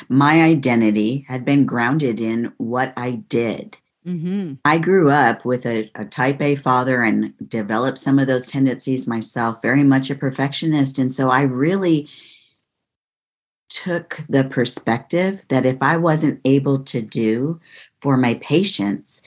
My 0.09 0.41
identity 0.41 1.25
had 1.27 1.45
been 1.45 1.65
grounded 1.65 2.19
in 2.19 2.51
what 2.57 2.93
i 2.97 3.11
did 3.11 3.77
Mm-hmm. 4.05 4.53
I 4.63 4.77
grew 4.77 5.09
up 5.09 5.45
with 5.45 5.65
a, 5.65 5.89
a, 5.95 6.05
type 6.05 6.39
A 6.39 6.55
father 6.55 7.01
and 7.01 7.33
developed 7.49 7.97
some 7.97 8.19
of 8.19 8.27
those 8.27 8.45
tendencies 8.45 9.07
myself, 9.07 9.61
very 9.63 9.83
much 9.83 10.11
a 10.11 10.15
perfectionist. 10.15 10.99
And 10.99 11.11
so 11.11 11.31
I 11.31 11.41
really 11.41 12.07
took 13.67 14.19
the 14.29 14.43
perspective 14.43 15.45
that 15.49 15.65
if 15.65 15.77
I 15.81 15.97
wasn't 15.97 16.39
able 16.45 16.83
to 16.83 17.01
do 17.01 17.59
for 17.99 18.15
my 18.15 18.35
patients, 18.35 19.23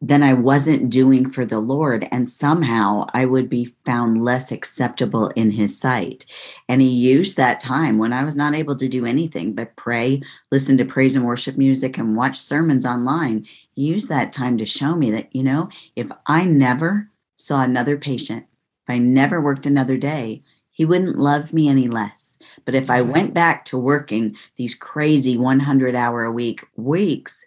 then 0.00 0.22
I 0.22 0.32
wasn't 0.32 0.90
doing 0.90 1.28
for 1.28 1.44
the 1.44 1.58
Lord. 1.58 2.06
And 2.12 2.30
somehow 2.30 3.06
I 3.12 3.24
would 3.24 3.48
be 3.48 3.74
found 3.84 4.24
less 4.24 4.52
acceptable 4.52 5.28
in 5.28 5.52
his 5.52 5.78
sight. 5.78 6.24
And 6.68 6.80
he 6.80 6.88
used 6.88 7.36
that 7.36 7.60
time 7.60 7.98
when 7.98 8.12
I 8.12 8.22
was 8.22 8.36
not 8.36 8.54
able 8.54 8.76
to 8.76 8.88
do 8.88 9.04
anything 9.04 9.54
but 9.54 9.74
pray, 9.76 10.22
listen 10.52 10.76
to 10.78 10.84
praise 10.84 11.16
and 11.16 11.24
worship 11.24 11.56
music, 11.56 11.98
and 11.98 12.16
watch 12.16 12.38
sermons 12.38 12.86
online. 12.86 13.46
He 13.74 13.82
used 13.82 14.08
that 14.08 14.32
time 14.32 14.56
to 14.58 14.64
show 14.64 14.94
me 14.94 15.10
that, 15.10 15.34
you 15.34 15.42
know, 15.42 15.68
if 15.96 16.08
I 16.26 16.44
never 16.44 17.10
saw 17.34 17.62
another 17.62 17.96
patient, 17.96 18.46
if 18.86 18.94
I 18.94 18.98
never 18.98 19.40
worked 19.40 19.66
another 19.66 19.96
day, 19.96 20.42
he 20.70 20.84
wouldn't 20.84 21.18
love 21.18 21.52
me 21.52 21.68
any 21.68 21.88
less. 21.88 22.38
But 22.64 22.76
if 22.76 22.86
That's 22.86 23.00
I 23.00 23.02
right. 23.02 23.12
went 23.12 23.34
back 23.34 23.64
to 23.66 23.78
working 23.78 24.36
these 24.54 24.76
crazy 24.76 25.36
100 25.36 25.96
hour 25.96 26.22
a 26.22 26.30
week 26.30 26.64
weeks, 26.76 27.46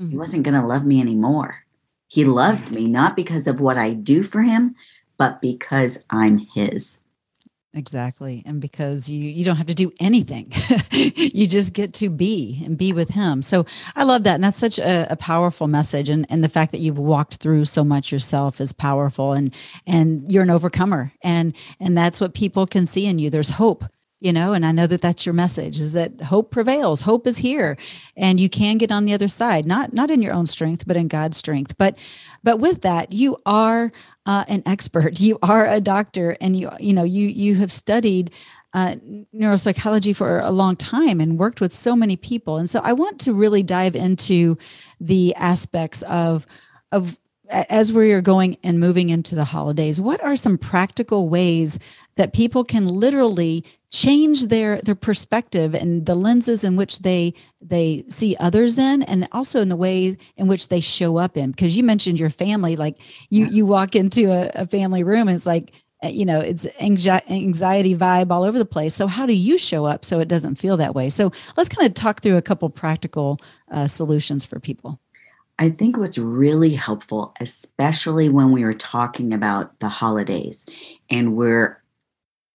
mm-hmm. 0.00 0.10
he 0.10 0.16
wasn't 0.16 0.44
going 0.44 0.58
to 0.58 0.66
love 0.66 0.86
me 0.86 0.98
anymore. 0.98 1.66
He 2.10 2.24
loved 2.24 2.74
me 2.74 2.86
not 2.86 3.14
because 3.14 3.46
of 3.46 3.60
what 3.60 3.78
I 3.78 3.92
do 3.92 4.24
for 4.24 4.42
him, 4.42 4.74
but 5.16 5.40
because 5.40 6.04
I'm 6.10 6.38
his. 6.54 6.98
Exactly. 7.72 8.42
And 8.44 8.60
because 8.60 9.08
you 9.08 9.24
you 9.24 9.44
don't 9.44 9.54
have 9.54 9.68
to 9.68 9.74
do 9.74 9.92
anything. 10.00 10.52
you 10.90 11.46
just 11.46 11.72
get 11.72 11.94
to 11.94 12.08
be 12.10 12.60
and 12.64 12.76
be 12.76 12.92
with 12.92 13.10
him. 13.10 13.42
So 13.42 13.64
I 13.94 14.02
love 14.02 14.24
that. 14.24 14.34
And 14.34 14.42
that's 14.42 14.58
such 14.58 14.80
a, 14.80 15.06
a, 15.12 15.14
powerful 15.14 15.68
message. 15.68 16.08
And 16.08 16.26
and 16.30 16.42
the 16.42 16.48
fact 16.48 16.72
that 16.72 16.80
you've 16.80 16.98
walked 16.98 17.36
through 17.36 17.66
so 17.66 17.84
much 17.84 18.10
yourself 18.10 18.60
is 18.60 18.72
powerful 18.72 19.34
and 19.34 19.54
and 19.86 20.24
you're 20.28 20.42
an 20.42 20.50
overcomer. 20.50 21.12
And 21.22 21.54
and 21.78 21.96
that's 21.96 22.20
what 22.20 22.34
people 22.34 22.66
can 22.66 22.86
see 22.86 23.06
in 23.06 23.20
you. 23.20 23.30
There's 23.30 23.50
hope 23.50 23.84
you 24.20 24.32
know 24.32 24.52
and 24.52 24.64
i 24.64 24.72
know 24.72 24.86
that 24.86 25.00
that's 25.00 25.26
your 25.26 25.32
message 25.32 25.80
is 25.80 25.92
that 25.92 26.20
hope 26.20 26.50
prevails 26.50 27.02
hope 27.02 27.26
is 27.26 27.38
here 27.38 27.76
and 28.16 28.38
you 28.38 28.48
can 28.48 28.78
get 28.78 28.92
on 28.92 29.04
the 29.04 29.14
other 29.14 29.28
side 29.28 29.66
not 29.66 29.92
not 29.92 30.10
in 30.10 30.22
your 30.22 30.32
own 30.32 30.46
strength 30.46 30.84
but 30.86 30.96
in 30.96 31.08
god's 31.08 31.36
strength. 31.36 31.76
But 31.76 31.98
but 32.42 32.60
with 32.60 32.82
that 32.82 33.12
you 33.12 33.36
are 33.44 33.92
uh, 34.26 34.44
an 34.48 34.62
expert 34.64 35.20
you 35.20 35.38
are 35.42 35.66
a 35.66 35.80
doctor 35.80 36.36
and 36.40 36.56
you 36.56 36.70
you 36.78 36.92
know 36.92 37.04
you 37.04 37.26
you 37.26 37.56
have 37.56 37.72
studied 37.72 38.30
uh, 38.72 38.94
neuropsychology 39.34 40.14
for 40.14 40.38
a 40.38 40.52
long 40.52 40.76
time 40.76 41.20
and 41.20 41.38
worked 41.40 41.60
with 41.60 41.72
so 41.72 41.96
many 41.96 42.16
people. 42.16 42.58
And 42.58 42.70
so 42.70 42.80
i 42.84 42.92
want 42.92 43.18
to 43.20 43.34
really 43.34 43.62
dive 43.62 43.96
into 43.96 44.56
the 45.00 45.34
aspects 45.34 46.02
of 46.02 46.46
of 46.92 47.18
as 47.48 47.92
we 47.92 48.12
are 48.12 48.20
going 48.20 48.56
and 48.62 48.78
moving 48.78 49.10
into 49.10 49.34
the 49.34 49.44
holidays 49.44 50.00
what 50.00 50.22
are 50.22 50.36
some 50.36 50.56
practical 50.56 51.28
ways 51.28 51.80
that 52.20 52.34
people 52.34 52.64
can 52.64 52.86
literally 52.86 53.64
change 53.90 54.48
their 54.48 54.78
their 54.82 54.94
perspective 54.94 55.74
and 55.74 56.04
the 56.04 56.14
lenses 56.14 56.64
in 56.64 56.76
which 56.76 56.98
they 56.98 57.32
they 57.62 58.04
see 58.10 58.36
others 58.38 58.76
in 58.76 59.02
and 59.04 59.26
also 59.32 59.62
in 59.62 59.70
the 59.70 59.76
way 59.76 60.18
in 60.36 60.46
which 60.46 60.68
they 60.68 60.80
show 60.80 61.16
up 61.16 61.34
in. 61.34 61.50
Because 61.50 61.78
you 61.78 61.82
mentioned 61.82 62.20
your 62.20 62.28
family 62.28 62.76
like 62.76 62.98
you 63.30 63.46
you 63.46 63.64
walk 63.64 63.96
into 63.96 64.30
a, 64.30 64.50
a 64.54 64.66
family 64.66 65.02
room 65.02 65.28
and 65.28 65.34
it's 65.34 65.46
like 65.46 65.72
you 66.02 66.26
know 66.26 66.40
it's 66.40 66.66
anxiety 66.78 67.96
vibe 67.96 68.30
all 68.30 68.44
over 68.44 68.58
the 68.58 68.66
place. 68.66 68.94
So 68.94 69.06
how 69.06 69.24
do 69.24 69.32
you 69.32 69.56
show 69.56 69.86
up 69.86 70.04
so 70.04 70.20
it 70.20 70.28
doesn't 70.28 70.56
feel 70.56 70.76
that 70.76 70.94
way? 70.94 71.08
So 71.08 71.32
let's 71.56 71.70
kind 71.70 71.88
of 71.88 71.94
talk 71.94 72.20
through 72.20 72.36
a 72.36 72.42
couple 72.42 72.68
practical 72.68 73.40
uh, 73.70 73.86
solutions 73.86 74.44
for 74.44 74.60
people. 74.60 75.00
I 75.58 75.68
think 75.68 75.96
what's 75.96 76.16
really 76.18 76.74
helpful, 76.74 77.34
especially 77.40 78.28
when 78.28 78.50
we 78.50 78.62
are 78.62 78.74
talking 78.74 79.32
about 79.32 79.78
the 79.80 79.88
holidays 79.88 80.66
and 81.10 81.34
we're 81.34 81.79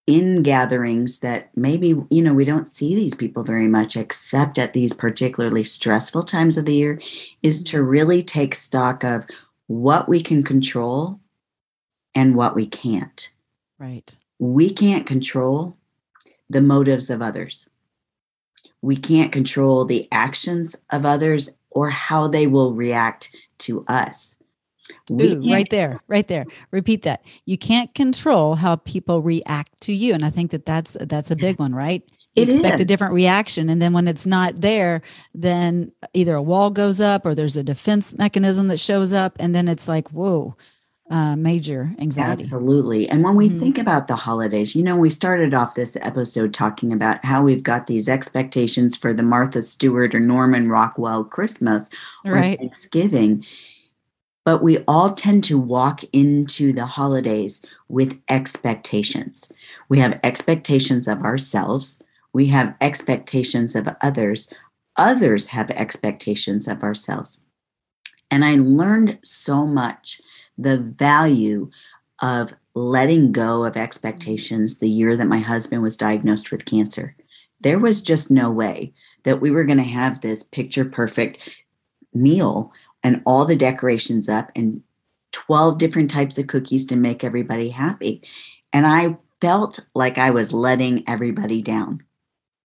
in 0.08 0.44
gatherings 0.44 1.20
that 1.20 1.50
maybe 1.56 1.96
you 2.10 2.22
know 2.22 2.34
we 2.34 2.46
don't 2.46 2.68
see 2.68 2.94
these 2.94 3.16
people 3.16 3.44
very 3.44 3.68
much 3.68 3.98
except 3.98 4.60
at 4.60 4.74
these 4.74 4.94
particularly 4.94 5.64
stressful 5.64 6.22
times 6.24 6.58
of 6.58 6.66
the 6.66 6.76
year 6.76 7.02
is 7.42 7.64
to 7.64 7.78
mm-hmm. 7.78 7.88
really 7.88 8.24
take 8.24 8.54
stock 8.54 9.04
of 9.04 9.26
what 9.68 10.08
we 10.08 10.22
can 10.22 10.44
control 10.44 11.20
and 12.14 12.36
what 12.36 12.56
we 12.56 12.68
can't. 12.68 13.30
Right. 13.80 14.16
We 14.38 14.70
can't 14.72 15.08
control 15.08 15.76
the 16.50 16.62
motives 16.62 17.10
of 17.10 17.22
others. 17.22 17.68
We 18.82 18.96
can't 18.96 19.32
control 19.32 19.86
the 19.86 20.08
actions 20.12 20.76
of 20.92 21.06
others 21.06 21.58
or 21.72 21.90
how 21.90 22.28
they 22.28 22.46
will 22.46 22.74
react 22.74 23.36
to 23.60 23.84
us 23.88 24.42
Ooh, 25.12 25.52
right 25.52 25.70
there, 25.70 26.02
right 26.08 26.28
there. 26.28 26.46
Repeat 26.72 27.04
that. 27.04 27.24
You 27.46 27.58
can't 27.58 27.94
control 27.94 28.56
how 28.56 28.78
people 28.78 29.22
react 29.22 29.82
to 29.82 29.94
you, 29.94 30.14
and 30.14 30.26
I 30.26 30.30
think 30.30 30.52
that 30.52 30.66
that's 30.66 30.96
that's 31.00 31.32
a 31.32 31.36
big 31.36 31.60
one, 31.60 31.74
right? 31.74 32.04
You 32.36 32.44
it 32.44 32.50
expect 32.50 32.76
is. 32.76 32.82
a 32.82 32.86
different 32.86 33.14
reaction, 33.14 33.70
and 33.70 33.82
then 33.82 33.94
when 33.94 34.08
it's 34.08 34.26
not 34.26 34.62
there, 34.62 35.02
then 35.34 35.92
either 36.14 36.36
a 36.36 36.42
wall 36.42 36.70
goes 36.70 37.00
up 37.00 37.26
or 37.26 37.34
there's 37.34 37.58
a 37.58 37.64
defense 37.64 38.18
mechanism 38.18 38.68
that 38.68 38.80
shows 38.80 39.14
up, 39.14 39.38
and 39.40 39.56
then 39.56 39.68
it's 39.68 39.88
like, 39.88 40.10
whoa, 40.10 40.56
uh, 41.10 41.36
major 41.36 41.94
anxiety. 42.00 42.44
Absolutely. 42.44 43.08
And 43.08 43.24
when 43.24 43.36
we 43.36 43.50
mm-hmm. 43.50 43.60
think 43.60 43.78
about 43.78 44.08
the 44.08 44.16
holidays, 44.16 44.76
you 44.76 44.84
know, 44.84 44.96
we 44.96 45.10
started 45.10 45.54
off 45.54 45.76
this 45.76 45.96
episode 46.02 46.54
talking 46.54 46.92
about 46.92 47.24
how 47.24 47.44
we've 47.44 47.64
got 47.64 47.88
these 47.88 48.10
expectations 48.10 48.98
for 48.98 49.14
the 49.14 49.24
Martha 49.24 49.62
Stewart 49.62 50.16
or 50.16 50.20
Norman 50.20 50.68
Rockwell 50.68 51.24
Christmas 51.24 51.90
or 52.24 52.34
right. 52.34 52.58
Thanksgiving. 52.58 53.46
But 54.46 54.64
we 54.64 54.78
all 54.88 55.14
tend 55.14 55.44
to 55.46 55.58
walk 55.58 56.04
into 56.14 56.72
the 56.72 56.86
holidays 56.86 57.62
with 57.90 58.22
expectations. 58.30 59.52
We 59.90 60.00
have 60.00 60.20
expectations 60.24 61.08
of 61.08 61.24
ourselves, 61.24 62.02
we 62.32 62.48
have 62.48 62.76
expectations 62.80 63.76
of 63.76 63.90
others, 64.02 64.54
others 64.98 65.48
have 65.48 65.72
expectations 65.72 66.68
of 66.68 66.84
ourselves. 66.84 67.42
And 68.30 68.46
I 68.46 68.56
learned 68.56 69.20
so 69.24 69.66
much 69.66 70.22
the 70.58 70.78
value 70.78 71.70
of 72.22 72.54
letting 72.76 73.32
go 73.32 73.64
of 73.64 73.78
expectations 73.78 74.80
the 74.80 74.90
year 74.90 75.18
that 75.18 75.28
my 75.28 75.40
husband 75.40 75.82
was 75.82 75.98
diagnosed 75.98 76.52
with 76.52 76.66
cancer. 76.66 77.16
There 77.62 77.80
was 77.80 78.02
just 78.02 78.30
no 78.30 78.52
way 78.52 78.94
that 79.24 79.42
we 79.42 79.50
were 79.50 79.64
going 79.64 79.78
to 79.80 79.84
have 79.84 80.22
this 80.22 80.44
picture 80.44 80.86
perfect 80.86 81.40
meal 82.14 82.72
and 83.06 83.22
all 83.24 83.46
the 83.46 83.56
decorations 83.56 84.28
up 84.28 84.52
and 84.56 84.82
12 85.32 85.78
different 85.78 86.10
types 86.10 86.40
of 86.40 86.48
cookies 86.48 86.88
to 86.88 86.96
make 86.96 87.24
everybody 87.24 87.70
happy. 87.70 88.24
And 88.74 88.88
I 88.88 89.18
felt 89.40 89.80
like 89.94 90.18
I 90.18 90.32
was 90.32 90.52
letting 90.52 91.08
everybody 91.08 91.62
down 91.62 92.02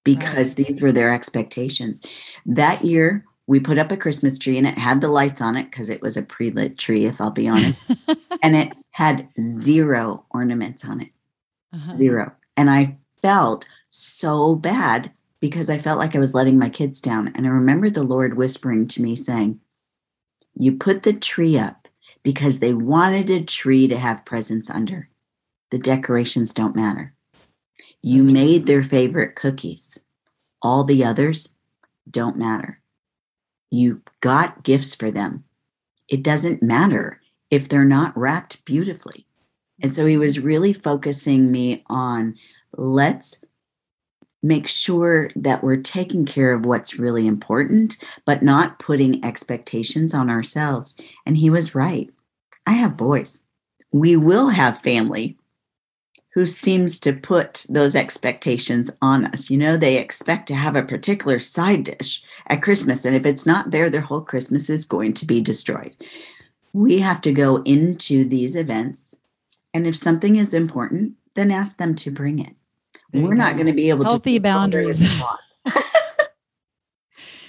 because 0.02 0.54
these 0.54 0.80
were 0.80 0.92
their 0.92 1.12
expectations. 1.12 2.02
That 2.46 2.82
year, 2.82 3.26
we 3.46 3.60
put 3.60 3.78
up 3.78 3.92
a 3.92 3.98
Christmas 3.98 4.38
tree 4.38 4.56
and 4.56 4.66
it 4.66 4.78
had 4.78 5.02
the 5.02 5.08
lights 5.08 5.42
on 5.42 5.56
it 5.58 5.64
because 5.64 5.90
it 5.90 6.00
was 6.00 6.16
a 6.16 6.22
pre 6.22 6.50
lit 6.50 6.78
tree, 6.78 7.04
if 7.04 7.20
I'll 7.20 7.30
be 7.30 7.46
honest. 7.46 7.90
and 8.42 8.56
it 8.56 8.72
had 8.92 9.28
zero 9.38 10.24
ornaments 10.30 10.86
on 10.86 11.02
it. 11.02 11.10
Uh-huh. 11.74 11.94
Zero. 11.94 12.32
And 12.56 12.70
I 12.70 12.96
felt 13.20 13.66
so 13.90 14.54
bad 14.54 15.12
because 15.38 15.68
I 15.68 15.76
felt 15.76 15.98
like 15.98 16.16
I 16.16 16.18
was 16.18 16.34
letting 16.34 16.58
my 16.58 16.70
kids 16.70 16.98
down. 16.98 17.28
And 17.34 17.46
I 17.46 17.50
remember 17.50 17.90
the 17.90 18.02
Lord 18.02 18.38
whispering 18.38 18.88
to 18.88 19.02
me, 19.02 19.16
saying, 19.16 19.60
you 20.54 20.76
put 20.76 21.02
the 21.02 21.12
tree 21.12 21.58
up 21.58 21.88
because 22.22 22.58
they 22.60 22.74
wanted 22.74 23.30
a 23.30 23.42
tree 23.42 23.88
to 23.88 23.98
have 23.98 24.24
presents 24.24 24.70
under. 24.70 25.08
The 25.70 25.78
decorations 25.78 26.52
don't 26.54 26.76
matter. 26.76 27.14
You 28.02 28.24
made 28.24 28.66
their 28.66 28.82
favorite 28.82 29.36
cookies. 29.36 30.00
All 30.62 30.84
the 30.84 31.04
others 31.04 31.50
don't 32.10 32.36
matter. 32.36 32.80
you 33.70 34.02
got 34.20 34.64
gifts 34.64 34.94
for 34.94 35.10
them. 35.10 35.44
It 36.08 36.22
doesn't 36.22 36.62
matter 36.62 37.20
if 37.50 37.68
they're 37.68 37.84
not 37.84 38.16
wrapped 38.16 38.64
beautifully. 38.64 39.26
And 39.82 39.92
so 39.92 40.06
he 40.06 40.16
was 40.16 40.40
really 40.40 40.72
focusing 40.72 41.50
me 41.50 41.84
on 41.88 42.36
let's 42.76 43.44
make 44.42 44.66
sure 44.66 45.30
that 45.36 45.62
we're 45.62 45.76
taking 45.76 46.24
care 46.24 46.52
of 46.52 46.64
what's 46.64 46.98
really 46.98 47.26
important, 47.26 47.96
but 48.24 48.42
not 48.42 48.78
putting 48.78 49.24
expectations 49.24 50.14
on 50.14 50.30
ourselves. 50.30 50.96
And 51.26 51.36
he 51.36 51.50
was 51.50 51.74
right. 51.74 52.10
I 52.66 52.72
have 52.72 52.96
boys. 52.96 53.42
We 53.92 54.16
will 54.16 54.48
have 54.48 54.78
family 54.78 55.36
who 56.32 56.46
seems 56.46 57.00
to 57.00 57.12
put 57.12 57.66
those 57.68 57.96
expectations 57.96 58.90
on 59.02 59.26
us. 59.26 59.50
You 59.50 59.58
know, 59.58 59.76
they 59.76 59.96
expect 59.96 60.46
to 60.48 60.54
have 60.54 60.76
a 60.76 60.82
particular 60.82 61.40
side 61.40 61.84
dish 61.84 62.22
at 62.46 62.62
Christmas. 62.62 63.04
And 63.04 63.16
if 63.16 63.26
it's 63.26 63.46
not 63.46 63.72
there, 63.72 63.90
their 63.90 64.00
whole 64.00 64.20
Christmas 64.20 64.70
is 64.70 64.84
going 64.84 65.12
to 65.14 65.26
be 65.26 65.40
destroyed. 65.40 65.96
We 66.72 67.00
have 67.00 67.20
to 67.22 67.32
go 67.32 67.62
into 67.64 68.24
these 68.24 68.54
events. 68.54 69.16
And 69.74 69.86
if 69.86 69.96
something 69.96 70.36
is 70.36 70.54
important, 70.54 71.14
then 71.34 71.50
ask 71.50 71.78
them 71.78 71.96
to 71.96 72.12
bring 72.12 72.38
it. 72.38 72.54
There 73.12 73.22
We're 73.22 73.34
not 73.34 73.54
going 73.54 73.66
to 73.66 73.72
be 73.72 73.90
able 73.90 74.04
healthy 74.04 74.38
to 74.38 74.42
healthy 74.48 74.48
boundaries. 74.70 75.04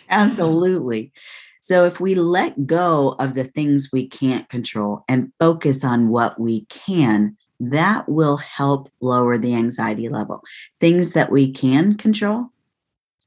Absolutely. 0.10 1.12
So 1.62 1.86
if 1.86 2.00
we 2.00 2.15
let 2.15 2.65
go 2.65 3.15
of 3.20 3.34
the 3.34 3.44
things 3.44 3.89
we 3.94 4.08
can't 4.08 4.50
control 4.50 5.06
and 5.08 5.32
focus 5.39 5.86
on 5.86 6.10
what 6.10 6.39
we 6.39 6.65
can, 6.65 7.38
that 7.60 8.10
will 8.10 8.38
help 8.38 8.89
lower 9.01 9.38
the 9.38 9.53
anxiety 9.53 10.10
level. 10.10 10.41
Things 10.80 11.12
that 11.12 11.32
we 11.32 11.51
can 11.51 11.96
control, 11.96 12.48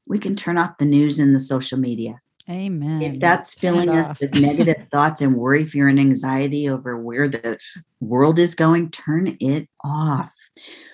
we 0.05 0.19
can 0.19 0.35
turn 0.35 0.57
off 0.57 0.77
the 0.77 0.85
news 0.85 1.17
and 1.17 1.33
the 1.33 1.39
social 1.39 1.79
media. 1.79 2.19
Amen. 2.49 3.01
If 3.01 3.19
that's 3.19 3.55
filling 3.55 3.89
us 3.89 4.11
off. 4.11 4.19
with 4.19 4.35
negative 4.35 4.87
thoughts 4.91 5.21
and 5.21 5.35
worry, 5.35 5.65
fear, 5.65 5.87
and 5.87 5.99
anxiety 5.99 6.69
over 6.69 6.95
where 6.95 7.27
the 7.27 7.57
world 7.99 8.37
is 8.37 8.53
going, 8.53 8.91
turn 8.91 9.37
it 9.39 9.67
off. 9.83 10.33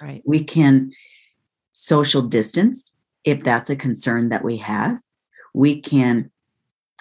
Right. 0.02 0.22
We 0.26 0.44
can 0.44 0.92
social 1.82 2.22
distance 2.22 2.92
if 3.26 3.44
that's 3.44 3.70
a 3.70 3.76
concern 3.76 4.30
that 4.30 4.44
we 4.44 4.58
have. 4.58 5.00
We 5.54 5.82
can 5.82 6.30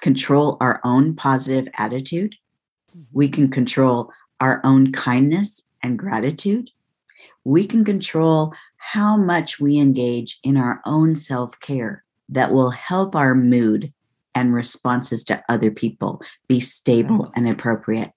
control 0.00 0.56
our 0.58 0.80
own 0.84 1.14
positive 1.14 1.68
attitude. 1.76 2.36
We 3.12 3.28
can 3.28 3.50
control 3.50 4.10
our 4.40 4.62
own 4.64 4.90
kindness 4.92 5.62
and 5.82 5.98
gratitude. 5.98 6.70
We 7.44 7.66
can 7.66 7.84
control 7.84 8.54
how 8.78 9.18
much 9.18 9.60
we 9.60 9.78
engage 9.78 10.38
in 10.42 10.56
our 10.56 10.80
own 10.86 11.14
self 11.14 11.60
care 11.60 12.02
that 12.30 12.50
will 12.50 12.70
help 12.70 13.14
our 13.14 13.34
mood 13.34 13.92
and 14.34 14.54
responses 14.54 15.24
to 15.24 15.44
other 15.50 15.70
people 15.70 16.22
be 16.48 16.58
stable 16.58 17.30
and 17.36 17.46
appropriate. 17.46 18.12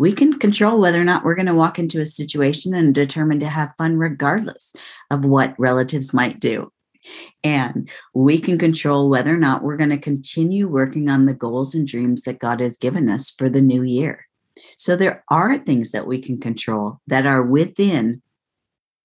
We 0.00 0.12
can 0.12 0.38
control 0.38 0.80
whether 0.80 0.98
or 0.98 1.04
not 1.04 1.24
we're 1.24 1.34
going 1.34 1.44
to 1.44 1.54
walk 1.54 1.78
into 1.78 2.00
a 2.00 2.06
situation 2.06 2.72
and 2.72 2.94
determine 2.94 3.38
to 3.40 3.48
have 3.50 3.74
fun 3.76 3.98
regardless 3.98 4.74
of 5.10 5.26
what 5.26 5.54
relatives 5.58 6.14
might 6.14 6.40
do. 6.40 6.72
And 7.44 7.86
we 8.14 8.38
can 8.40 8.56
control 8.56 9.10
whether 9.10 9.34
or 9.34 9.36
not 9.36 9.62
we're 9.62 9.76
going 9.76 9.90
to 9.90 9.98
continue 9.98 10.68
working 10.68 11.10
on 11.10 11.26
the 11.26 11.34
goals 11.34 11.74
and 11.74 11.86
dreams 11.86 12.22
that 12.22 12.38
God 12.38 12.60
has 12.60 12.78
given 12.78 13.10
us 13.10 13.28
for 13.28 13.50
the 13.50 13.60
new 13.60 13.82
year. 13.82 14.26
So 14.78 14.96
there 14.96 15.22
are 15.28 15.58
things 15.58 15.90
that 15.90 16.06
we 16.06 16.18
can 16.18 16.40
control 16.40 17.00
that 17.06 17.26
are 17.26 17.42
within 17.42 18.22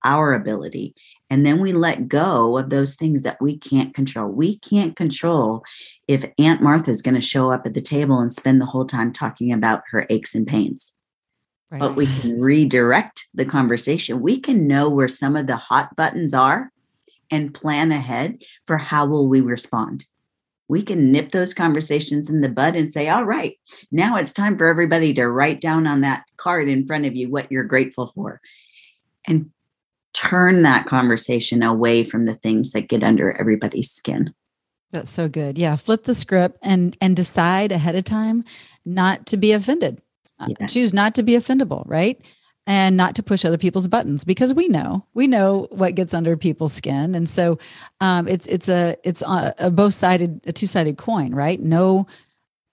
our 0.06 0.34
ability. 0.34 0.96
And 1.30 1.46
then 1.46 1.60
we 1.60 1.74
let 1.74 2.08
go 2.08 2.58
of 2.58 2.70
those 2.70 2.96
things 2.96 3.24
that 3.24 3.42
we 3.42 3.58
can't 3.58 3.94
control. 3.94 4.30
We 4.30 4.60
can't 4.60 4.96
control 4.96 5.64
if 6.08 6.32
Aunt 6.38 6.62
Martha 6.62 6.92
is 6.92 7.02
going 7.02 7.16
to 7.16 7.22
show 7.22 7.52
up 7.52 7.66
at 7.66 7.74
the 7.74 7.82
table 7.82 8.20
and 8.20 8.32
spend 8.32 8.62
the 8.62 8.68
whole 8.68 8.86
time 8.86 9.12
talking 9.12 9.52
about 9.52 9.82
her 9.90 10.06
aches 10.10 10.36
and 10.36 10.46
pains. 10.46 10.96
Right. 11.72 11.80
But 11.80 11.96
we 11.96 12.06
can 12.06 12.40
redirect 12.40 13.26
the 13.34 13.46
conversation. 13.46 14.22
We 14.22 14.40
can 14.40 14.68
know 14.68 14.88
where 14.88 15.08
some 15.08 15.36
of 15.36 15.48
the 15.48 15.58
hot 15.58 15.96
buttons 15.96 16.34
are 16.34 16.72
and 17.32 17.54
plan 17.54 17.92
ahead 17.92 18.38
for 18.68 18.78
how 18.78 19.08
will 19.08 19.28
we 19.28 19.42
respond. 19.42 20.06
We 20.68 20.84
can 20.84 21.12
nip 21.12 21.32
those 21.32 21.54
conversations 21.54 22.30
in 22.30 22.42
the 22.42 22.50
bud 22.50 22.76
and 22.76 22.94
say, 22.94 23.10
all 23.10 23.26
right, 23.26 23.58
now 23.92 24.16
it's 24.16 24.34
time 24.34 24.58
for 24.58 24.68
everybody 24.68 25.14
to 25.16 25.28
write 25.28 25.60
down 25.60 25.88
on 25.88 26.02
that 26.02 26.26
card 26.38 26.68
in 26.68 26.86
front 26.86 27.06
of 27.06 27.16
you 27.16 27.30
what 27.30 27.52
you're 27.52 27.64
grateful 27.64 28.08
for. 28.08 28.42
And 29.28 29.52
turn 30.16 30.64
that 30.64 30.86
conversation 30.88 31.62
away 31.62 32.04
from 32.04 32.26
the 32.26 32.36
things 32.36 32.72
that 32.72 32.88
get 32.88 33.04
under 33.04 33.32
everybody's 33.40 33.92
skin. 33.92 34.34
That's 34.92 35.12
so 35.12 35.28
good. 35.28 35.58
Yeah, 35.58 35.76
flip 35.76 36.06
the 36.06 36.14
script 36.14 36.58
and 36.62 36.96
and 37.02 37.16
decide 37.16 37.72
ahead 37.72 37.96
of 37.96 38.06
time 38.06 38.46
not 38.86 39.26
to 39.28 39.38
be 39.38 39.52
offended. 39.52 40.02
Uh. 40.40 40.48
Choose 40.68 40.94
not 40.94 41.16
to 41.16 41.24
be 41.24 41.34
offendable, 41.34 41.84
right? 41.86 42.22
and 42.68 42.98
not 42.98 43.16
to 43.16 43.24
push 43.24 43.46
other 43.46 43.58
people's 43.58 43.88
buttons 43.88 44.24
because 44.24 44.54
we 44.54 44.68
know 44.68 45.06
we 45.14 45.28
know 45.28 45.68
what 45.72 45.96
gets 45.96 46.14
under 46.14 46.36
people's 46.36 46.74
skin 46.74 47.16
and 47.16 47.30
so 47.30 47.60
um, 48.02 48.28
it's 48.28 48.48
it's 48.48 48.68
a 48.68 48.98
it's 49.04 49.22
a, 49.22 49.54
a 49.60 49.70
both 49.70 49.94
sided 49.94 50.42
a 50.46 50.52
two 50.52 50.66
sided 50.66 50.98
coin 50.98 51.34
right 51.34 51.60
know 51.60 52.08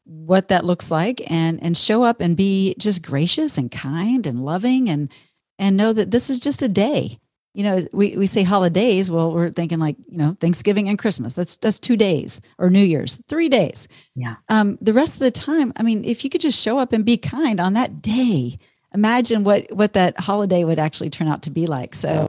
what 0.04 0.48
that 0.48 0.64
looks 0.64 0.90
like 0.90 1.22
and 1.30 1.62
and 1.62 1.76
show 1.76 2.02
up 2.02 2.20
and 2.20 2.36
be 2.36 2.74
just 2.78 3.02
gracious 3.02 3.58
and 3.58 3.70
kind 3.70 4.26
and 4.26 4.44
loving 4.44 4.88
and 4.88 5.10
and 5.58 5.76
know 5.76 5.92
that 5.92 6.10
this 6.10 6.30
is 6.30 6.40
just 6.40 6.62
a 6.62 6.68
day 6.68 7.18
you 7.54 7.62
know 7.62 7.86
we, 7.92 8.16
we 8.16 8.26
say 8.26 8.42
holidays 8.42 9.10
well 9.10 9.32
we're 9.32 9.50
thinking 9.50 9.78
like 9.78 9.96
you 10.08 10.18
know 10.18 10.36
thanksgiving 10.40 10.88
and 10.88 10.98
christmas 10.98 11.34
that's 11.34 11.56
that's 11.58 11.78
two 11.78 11.96
days 11.96 12.40
or 12.58 12.70
new 12.70 12.82
year's 12.82 13.20
three 13.28 13.48
days 13.48 13.88
yeah 14.14 14.36
um 14.48 14.78
the 14.80 14.92
rest 14.92 15.14
of 15.14 15.20
the 15.20 15.30
time 15.30 15.72
i 15.76 15.82
mean 15.82 16.04
if 16.04 16.24
you 16.24 16.30
could 16.30 16.40
just 16.40 16.58
show 16.58 16.78
up 16.78 16.92
and 16.92 17.04
be 17.04 17.16
kind 17.16 17.60
on 17.60 17.74
that 17.74 18.00
day 18.00 18.58
imagine 18.94 19.44
what 19.44 19.70
what 19.72 19.92
that 19.94 20.18
holiday 20.18 20.64
would 20.64 20.78
actually 20.78 21.10
turn 21.10 21.28
out 21.28 21.42
to 21.42 21.50
be 21.50 21.66
like. 21.66 21.94
So 21.94 22.28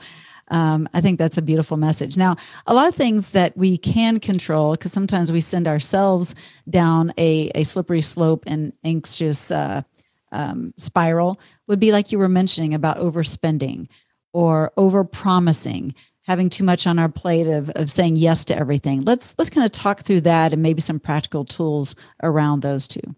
um, 0.50 0.88
I 0.94 1.02
think 1.02 1.20
that's 1.20 1.38
a 1.38 1.42
beautiful 1.42 1.78
message. 1.78 2.18
Now, 2.18 2.36
a 2.68 2.74
lot 2.74 2.88
of 2.88 2.96
things 2.96 3.32
that 3.32 3.56
we 3.58 3.78
can 3.78 4.20
control, 4.20 4.72
because 4.72 4.92
sometimes 4.92 5.32
we 5.32 5.42
send 5.42 5.68
ourselves 5.68 6.36
down 6.70 7.14
a, 7.18 7.50
a 7.56 7.64
slippery 7.64 8.02
slope 8.02 8.44
and 8.46 8.74
anxious 8.84 9.52
uh, 9.52 9.84
um, 10.32 10.74
spiral, 10.78 11.40
would 11.68 11.80
be 11.80 11.92
like 11.92 12.12
you 12.12 12.20
were 12.20 12.30
mentioning 12.30 12.74
about 12.74 12.98
overspending 12.98 13.88
or 14.34 14.72
over 14.76 15.04
promising, 15.04 15.96
having 16.24 16.50
too 16.50 16.64
much 16.64 16.86
on 16.86 17.00
our 17.00 17.10
plate 17.10 17.48
of, 17.48 17.70
of 17.72 17.90
saying 17.90 18.18
yes 18.18 18.44
to 18.46 18.58
everything. 18.58 19.02
Let's 19.02 19.36
let's 19.38 19.50
kind 19.50 19.66
of 19.66 19.72
talk 19.72 20.02
through 20.02 20.22
that 20.22 20.52
and 20.54 20.62
maybe 20.62 20.82
some 20.82 21.00
practical 21.00 21.46
tools 21.46 21.96
around 22.22 22.62
those 22.62 22.88
two 22.88 23.16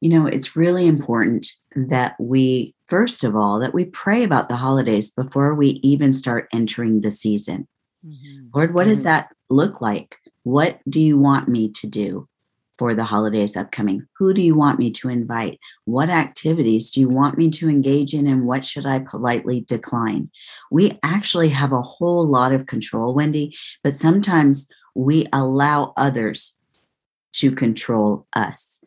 you 0.00 0.10
know, 0.10 0.26
it's 0.26 0.56
really 0.56 0.86
important 0.86 1.48
that 1.74 2.16
we, 2.20 2.74
first 2.86 3.24
of 3.24 3.34
all, 3.34 3.58
that 3.60 3.74
we 3.74 3.86
pray 3.86 4.22
about 4.22 4.48
the 4.48 4.56
holidays 4.56 5.10
before 5.10 5.54
we 5.54 5.80
even 5.82 6.12
start 6.12 6.48
entering 6.52 7.00
the 7.00 7.10
season. 7.10 7.66
Mm-hmm. 8.06 8.48
Lord, 8.54 8.74
what 8.74 8.88
does 8.88 8.98
mm-hmm. 8.98 9.06
that 9.06 9.34
look 9.48 9.80
like? 9.80 10.16
What 10.42 10.80
do 10.88 11.00
you 11.00 11.18
want 11.18 11.48
me 11.48 11.70
to 11.72 11.86
do 11.86 12.28
for 12.78 12.94
the 12.94 13.04
holidays 13.04 13.56
upcoming? 13.56 14.06
Who 14.18 14.34
do 14.34 14.42
you 14.42 14.54
want 14.54 14.78
me 14.78 14.90
to 14.92 15.08
invite? 15.08 15.58
What 15.84 16.10
activities 16.10 16.90
do 16.90 17.00
you 17.00 17.08
want 17.08 17.38
me 17.38 17.50
to 17.50 17.68
engage 17.68 18.14
in? 18.14 18.26
And 18.26 18.46
what 18.46 18.64
should 18.64 18.86
I 18.86 18.98
politely 19.00 19.60
decline? 19.60 20.30
We 20.70 20.98
actually 21.02 21.48
have 21.50 21.72
a 21.72 21.82
whole 21.82 22.26
lot 22.26 22.52
of 22.52 22.66
control, 22.66 23.14
Wendie, 23.14 23.56
but 23.82 23.94
sometimes 23.94 24.68
we 24.94 25.26
allow 25.32 25.92
others 25.96 26.56
to 27.34 27.52
control 27.52 28.26
us. 28.34 28.82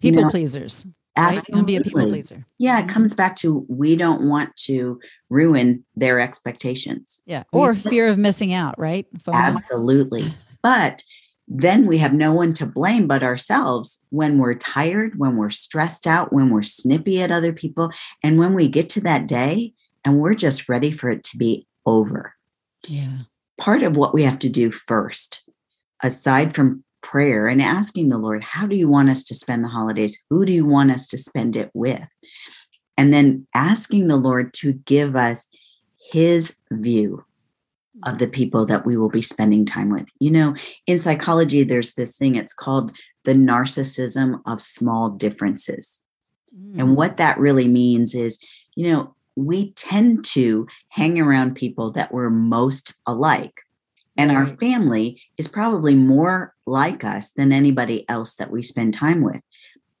People 0.00 0.18
you 0.18 0.24
know, 0.24 0.30
pleasers. 0.30 0.86
Absolutely. 1.16 1.54
Right? 1.56 1.66
Be 1.66 1.76
a 1.76 1.80
people 1.80 2.08
pleaser. 2.08 2.46
Yeah, 2.58 2.78
it 2.78 2.82
mm-hmm. 2.82 2.90
comes 2.90 3.14
back 3.14 3.36
to 3.36 3.64
we 3.68 3.96
don't 3.96 4.28
want 4.28 4.54
to 4.64 5.00
ruin 5.30 5.84
their 5.94 6.20
expectations. 6.20 7.22
Yeah. 7.24 7.44
Or 7.52 7.74
fear 7.74 8.08
of 8.08 8.18
missing 8.18 8.52
out, 8.52 8.78
right? 8.78 9.06
Absolutely. 9.26 10.24
But 10.62 11.02
then 11.48 11.86
we 11.86 11.98
have 11.98 12.12
no 12.12 12.32
one 12.32 12.52
to 12.54 12.66
blame 12.66 13.06
but 13.06 13.22
ourselves 13.22 14.04
when 14.10 14.38
we're 14.38 14.54
tired, 14.54 15.18
when 15.18 15.36
we're 15.36 15.50
stressed 15.50 16.06
out, 16.06 16.32
when 16.32 16.50
we're 16.50 16.62
snippy 16.62 17.22
at 17.22 17.30
other 17.30 17.52
people, 17.52 17.90
and 18.22 18.38
when 18.38 18.54
we 18.54 18.68
get 18.68 18.90
to 18.90 19.00
that 19.02 19.26
day 19.28 19.72
and 20.04 20.18
we're 20.18 20.34
just 20.34 20.68
ready 20.68 20.90
for 20.90 21.08
it 21.10 21.22
to 21.24 21.36
be 21.36 21.66
over. 21.84 22.34
Yeah. 22.86 23.18
Part 23.58 23.82
of 23.82 23.96
what 23.96 24.12
we 24.12 24.24
have 24.24 24.38
to 24.40 24.48
do 24.48 24.70
first, 24.70 25.42
aside 26.02 26.54
from 26.54 26.84
prayer 27.00 27.46
and 27.46 27.62
asking 27.62 28.08
the 28.08 28.18
Lord, 28.18 28.42
how 28.42 28.66
do 28.66 28.74
you 28.74 28.88
want 28.88 29.10
us 29.10 29.22
to 29.24 29.34
spend 29.34 29.64
the 29.64 29.68
holidays? 29.68 30.22
Who 30.28 30.44
do 30.44 30.52
you 30.52 30.66
want 30.66 30.90
us 30.90 31.06
to 31.08 31.18
spend 31.18 31.56
it 31.56 31.70
with? 31.72 32.08
And 32.98 33.12
then 33.12 33.46
asking 33.54 34.08
the 34.08 34.16
Lord 34.16 34.52
to 34.54 34.72
give 34.72 35.14
us 35.14 35.48
his 36.10 36.56
view 36.72 37.24
of 38.04 38.18
the 38.18 38.28
people 38.28 38.66
that 38.66 38.84
we 38.84 38.96
will 38.96 39.08
be 39.08 39.22
spending 39.22 39.64
time 39.64 39.90
with. 39.90 40.08
You 40.20 40.30
know, 40.30 40.54
in 40.86 40.98
psychology, 40.98 41.64
there's 41.64 41.94
this 41.94 42.16
thing, 42.16 42.34
it's 42.36 42.52
called 42.52 42.92
the 43.24 43.34
narcissism 43.34 44.40
of 44.46 44.60
small 44.60 45.10
differences. 45.10 46.04
Mm. 46.54 46.80
And 46.80 46.96
what 46.96 47.16
that 47.16 47.38
really 47.38 47.68
means 47.68 48.14
is, 48.14 48.38
you 48.74 48.92
know, 48.92 49.14
we 49.34 49.72
tend 49.72 50.24
to 50.24 50.66
hang 50.88 51.20
around 51.20 51.56
people 51.56 51.90
that 51.92 52.12
we're 52.12 52.30
most 52.30 52.94
alike 53.06 53.62
And 54.16 54.32
our 54.32 54.46
family 54.46 55.20
is 55.36 55.48
probably 55.48 55.94
more 55.94 56.54
like 56.66 57.04
us 57.04 57.30
than 57.30 57.52
anybody 57.52 58.08
else 58.08 58.34
that 58.36 58.50
we 58.50 58.62
spend 58.62 58.94
time 58.94 59.22
with. 59.22 59.40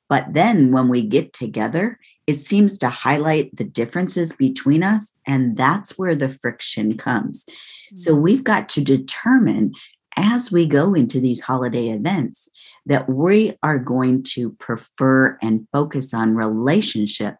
But 0.08 0.32
then 0.32 0.72
when 0.72 0.88
we 0.88 1.02
get 1.02 1.32
together, 1.32 1.98
it 2.26 2.34
seems 2.34 2.78
to 2.78 2.88
highlight 2.88 3.54
the 3.56 3.64
differences 3.64 4.32
between 4.32 4.82
us. 4.82 5.12
And 5.26 5.56
that's 5.56 5.96
where 5.96 6.14
the 6.14 6.28
friction 6.28 6.96
comes. 6.96 7.44
Mm-hmm. 7.44 7.96
So 7.96 8.14
we've 8.14 8.44
got 8.44 8.68
to 8.70 8.80
determine 8.80 9.72
as 10.16 10.50
we 10.50 10.66
go 10.66 10.94
into 10.94 11.20
these 11.20 11.40
holiday 11.40 11.88
events 11.88 12.50
that 12.86 13.08
we 13.08 13.56
are 13.62 13.78
going 13.78 14.22
to 14.22 14.50
prefer 14.52 15.38
and 15.42 15.66
focus 15.72 16.14
on 16.14 16.34
relationship 16.34 17.36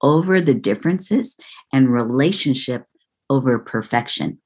over 0.00 0.40
the 0.40 0.54
differences 0.54 1.36
and 1.72 1.92
relationship 1.92 2.86
over 3.28 3.58
perfection. 3.58 4.38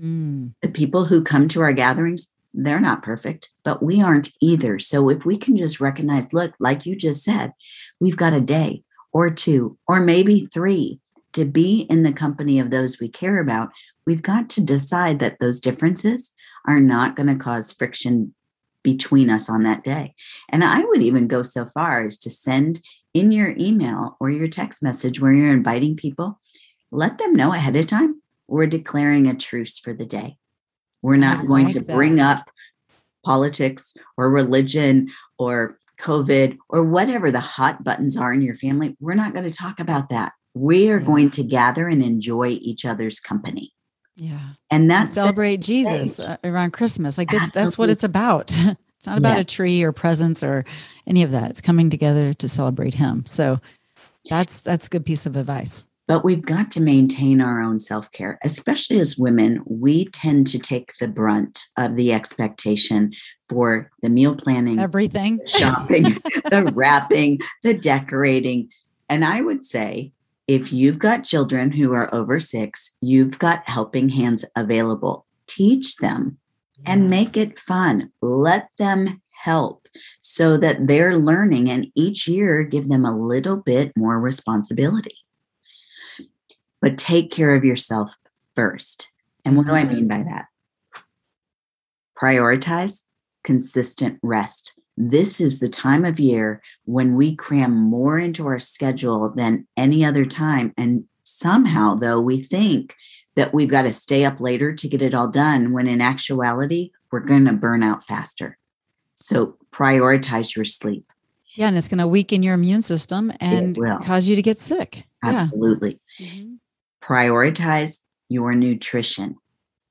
Mm. 0.00 0.54
The 0.62 0.68
people 0.68 1.06
who 1.06 1.22
come 1.22 1.48
to 1.48 1.62
our 1.62 1.72
gatherings, 1.72 2.32
they're 2.54 2.80
not 2.80 3.02
perfect, 3.02 3.50
but 3.64 3.82
we 3.82 4.02
aren't 4.02 4.32
either. 4.40 4.78
So 4.78 5.08
if 5.08 5.24
we 5.24 5.36
can 5.36 5.56
just 5.56 5.80
recognize, 5.80 6.32
look, 6.32 6.54
like 6.58 6.86
you 6.86 6.96
just 6.96 7.22
said, 7.22 7.52
we've 8.00 8.16
got 8.16 8.32
a 8.32 8.40
day 8.40 8.82
or 9.16 9.30
two 9.30 9.78
or 9.88 9.98
maybe 9.98 10.44
three 10.52 11.00
to 11.32 11.46
be 11.46 11.86
in 11.88 12.02
the 12.02 12.12
company 12.12 12.58
of 12.58 12.68
those 12.68 13.00
we 13.00 13.08
care 13.08 13.40
about, 13.40 13.70
we've 14.06 14.22
got 14.22 14.50
to 14.50 14.60
decide 14.60 15.20
that 15.20 15.38
those 15.38 15.58
differences 15.58 16.34
are 16.66 16.80
not 16.80 17.16
going 17.16 17.26
to 17.26 17.34
cause 17.34 17.72
friction 17.72 18.34
between 18.82 19.30
us 19.30 19.48
on 19.48 19.62
that 19.62 19.82
day. 19.82 20.14
And 20.50 20.62
I 20.62 20.84
would 20.84 21.02
even 21.02 21.28
go 21.28 21.42
so 21.42 21.64
far 21.64 22.04
as 22.04 22.18
to 22.18 22.30
send 22.30 22.80
in 23.14 23.32
your 23.32 23.54
email 23.58 24.18
or 24.20 24.28
your 24.28 24.48
text 24.48 24.82
message 24.82 25.18
where 25.18 25.32
you're 25.32 25.50
inviting 25.50 25.96
people, 25.96 26.38
let 26.90 27.16
them 27.16 27.32
know 27.32 27.54
ahead 27.54 27.74
of 27.74 27.86
time 27.86 28.20
we're 28.46 28.66
declaring 28.66 29.26
a 29.26 29.34
truce 29.34 29.78
for 29.78 29.94
the 29.94 30.04
day. 30.04 30.36
We're 31.00 31.16
not 31.16 31.38
I 31.38 31.46
going 31.46 31.64
like 31.64 31.72
to 31.72 31.80
that. 31.80 31.94
bring 31.94 32.20
up 32.20 32.50
politics 33.24 33.96
or 34.18 34.30
religion 34.30 35.08
or 35.38 35.78
COVID 36.00 36.58
or 36.68 36.84
whatever 36.84 37.30
the 37.30 37.40
hot 37.40 37.84
buttons 37.84 38.16
are 38.16 38.32
in 38.32 38.42
your 38.42 38.54
family. 38.54 38.96
We're 39.00 39.14
not 39.14 39.32
going 39.32 39.48
to 39.48 39.54
talk 39.54 39.80
about 39.80 40.08
that. 40.10 40.32
We 40.54 40.90
are 40.90 40.98
yeah. 40.98 41.06
going 41.06 41.30
to 41.32 41.42
gather 41.42 41.88
and 41.88 42.02
enjoy 42.02 42.58
each 42.60 42.84
other's 42.84 43.20
company. 43.20 43.72
Yeah. 44.16 44.40
And 44.70 44.90
that's 44.90 45.12
celebrate 45.12 45.58
Jesus 45.58 46.18
uh, 46.18 46.38
around 46.42 46.72
Christmas. 46.72 47.18
Like 47.18 47.30
that's, 47.30 47.50
that's 47.50 47.76
what 47.76 47.90
it's 47.90 48.04
about. 48.04 48.50
it's 48.96 49.06
not 49.06 49.18
about 49.18 49.34
yeah. 49.34 49.40
a 49.40 49.44
tree 49.44 49.82
or 49.82 49.92
presents 49.92 50.42
or 50.42 50.64
any 51.06 51.22
of 51.22 51.30
that. 51.32 51.50
It's 51.50 51.60
coming 51.60 51.90
together 51.90 52.32
to 52.32 52.48
celebrate 52.48 52.94
him. 52.94 53.24
So 53.26 53.60
that's 54.28 54.60
that's 54.60 54.86
a 54.86 54.90
good 54.90 55.04
piece 55.04 55.26
of 55.26 55.36
advice. 55.36 55.86
But 56.06 56.24
we've 56.24 56.44
got 56.44 56.70
to 56.72 56.80
maintain 56.80 57.40
our 57.40 57.60
own 57.60 57.80
self 57.80 58.12
care, 58.12 58.38
especially 58.44 59.00
as 59.00 59.18
women. 59.18 59.62
We 59.66 60.06
tend 60.06 60.46
to 60.48 60.58
take 60.58 60.92
the 61.00 61.08
brunt 61.08 61.64
of 61.76 61.96
the 61.96 62.12
expectation 62.12 63.12
for 63.48 63.90
the 64.02 64.10
meal 64.10 64.36
planning, 64.36 64.78
everything, 64.78 65.40
shopping, 65.46 66.04
the 66.50 66.70
wrapping, 66.74 67.40
the 67.62 67.74
decorating. 67.74 68.70
And 69.08 69.24
I 69.24 69.40
would 69.40 69.64
say 69.64 70.12
if 70.46 70.72
you've 70.72 70.98
got 70.98 71.24
children 71.24 71.72
who 71.72 71.92
are 71.92 72.12
over 72.14 72.38
six, 72.38 72.96
you've 73.00 73.38
got 73.38 73.68
helping 73.68 74.08
hands 74.08 74.44
available. 74.54 75.26
Teach 75.48 75.96
them 75.96 76.38
yes. 76.78 76.84
and 76.86 77.08
make 77.08 77.36
it 77.36 77.58
fun. 77.58 78.12
Let 78.22 78.68
them 78.78 79.22
help 79.42 79.88
so 80.20 80.56
that 80.56 80.86
they're 80.86 81.16
learning, 81.16 81.70
and 81.70 81.86
each 81.94 82.28
year 82.28 82.62
give 82.62 82.88
them 82.88 83.04
a 83.04 83.16
little 83.16 83.56
bit 83.56 83.92
more 83.96 84.20
responsibility. 84.20 85.16
But 86.80 86.98
take 86.98 87.30
care 87.30 87.54
of 87.54 87.64
yourself 87.64 88.14
first. 88.54 89.08
And 89.44 89.56
what 89.56 89.66
do 89.66 89.72
I 89.72 89.84
mean 89.84 90.08
by 90.08 90.22
that? 90.22 90.46
Prioritize 92.20 93.02
consistent 93.42 94.18
rest 94.22 94.78
this 94.96 95.40
is 95.40 95.58
the 95.58 95.68
time 95.68 96.04
of 96.04 96.18
year 96.18 96.62
when 96.84 97.16
we 97.16 97.36
cram 97.36 97.74
more 97.74 98.18
into 98.18 98.46
our 98.46 98.58
schedule 98.58 99.30
than 99.30 99.66
any 99.76 100.04
other 100.04 100.24
time. 100.24 100.72
And 100.76 101.04
somehow, 101.24 101.96
though, 101.96 102.20
we 102.20 102.40
think 102.40 102.94
that 103.34 103.52
we've 103.52 103.68
got 103.68 103.82
to 103.82 103.92
stay 103.92 104.24
up 104.24 104.40
later 104.40 104.72
to 104.72 104.88
get 104.88 105.02
it 105.02 105.14
all 105.14 105.28
done, 105.28 105.72
when 105.72 105.86
in 105.86 106.00
actuality, 106.00 106.92
we're 107.12 107.20
going 107.20 107.44
to 107.44 107.52
burn 107.52 107.82
out 107.82 108.02
faster. 108.02 108.56
So 109.14 109.56
prioritize 109.70 110.56
your 110.56 110.64
sleep. 110.64 111.04
Yeah, 111.54 111.68
and 111.68 111.76
it's 111.76 111.88
going 111.88 111.98
to 111.98 112.08
weaken 112.08 112.42
your 112.42 112.54
immune 112.54 112.82
system 112.82 113.32
and 113.40 113.76
cause 114.02 114.26
you 114.26 114.36
to 114.36 114.42
get 114.42 114.58
sick. 114.58 115.04
Absolutely. 115.22 115.98
Yeah. 116.18 116.28
Mm-hmm. 116.28 116.54
Prioritize 117.06 118.00
your 118.28 118.54
nutrition. 118.54 119.36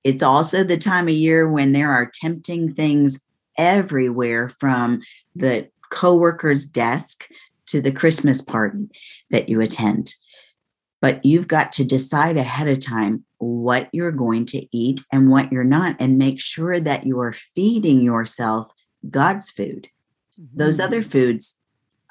It's 0.03 0.21
also 0.21 0.63
the 0.63 0.77
time 0.77 1.07
of 1.07 1.13
year 1.13 1.49
when 1.49 1.71
there 1.71 1.91
are 1.91 2.11
tempting 2.13 2.73
things 2.73 3.19
everywhere 3.57 4.49
from 4.49 5.01
the 5.35 5.69
coworker's 5.89 6.65
desk 6.65 7.27
to 7.67 7.81
the 7.81 7.91
Christmas 7.91 8.41
party 8.41 8.89
that 9.31 9.47
you 9.49 9.61
attend. 9.61 10.13
But 11.01 11.23
you've 11.25 11.47
got 11.47 11.71
to 11.73 11.83
decide 11.85 12.37
ahead 12.37 12.67
of 12.67 12.79
time 12.79 13.23
what 13.37 13.89
you're 13.93 14.11
going 14.11 14.45
to 14.47 14.67
eat 14.75 15.01
and 15.11 15.29
what 15.29 15.51
you're 15.51 15.63
not, 15.63 15.95
and 15.99 16.17
make 16.17 16.39
sure 16.39 16.79
that 16.79 17.05
you 17.05 17.19
are 17.19 17.33
feeding 17.33 18.01
yourself 18.01 18.71
God's 19.09 19.51
food. 19.51 19.87
Mm-hmm. 20.39 20.57
Those 20.57 20.79
other 20.79 21.01
foods 21.01 21.59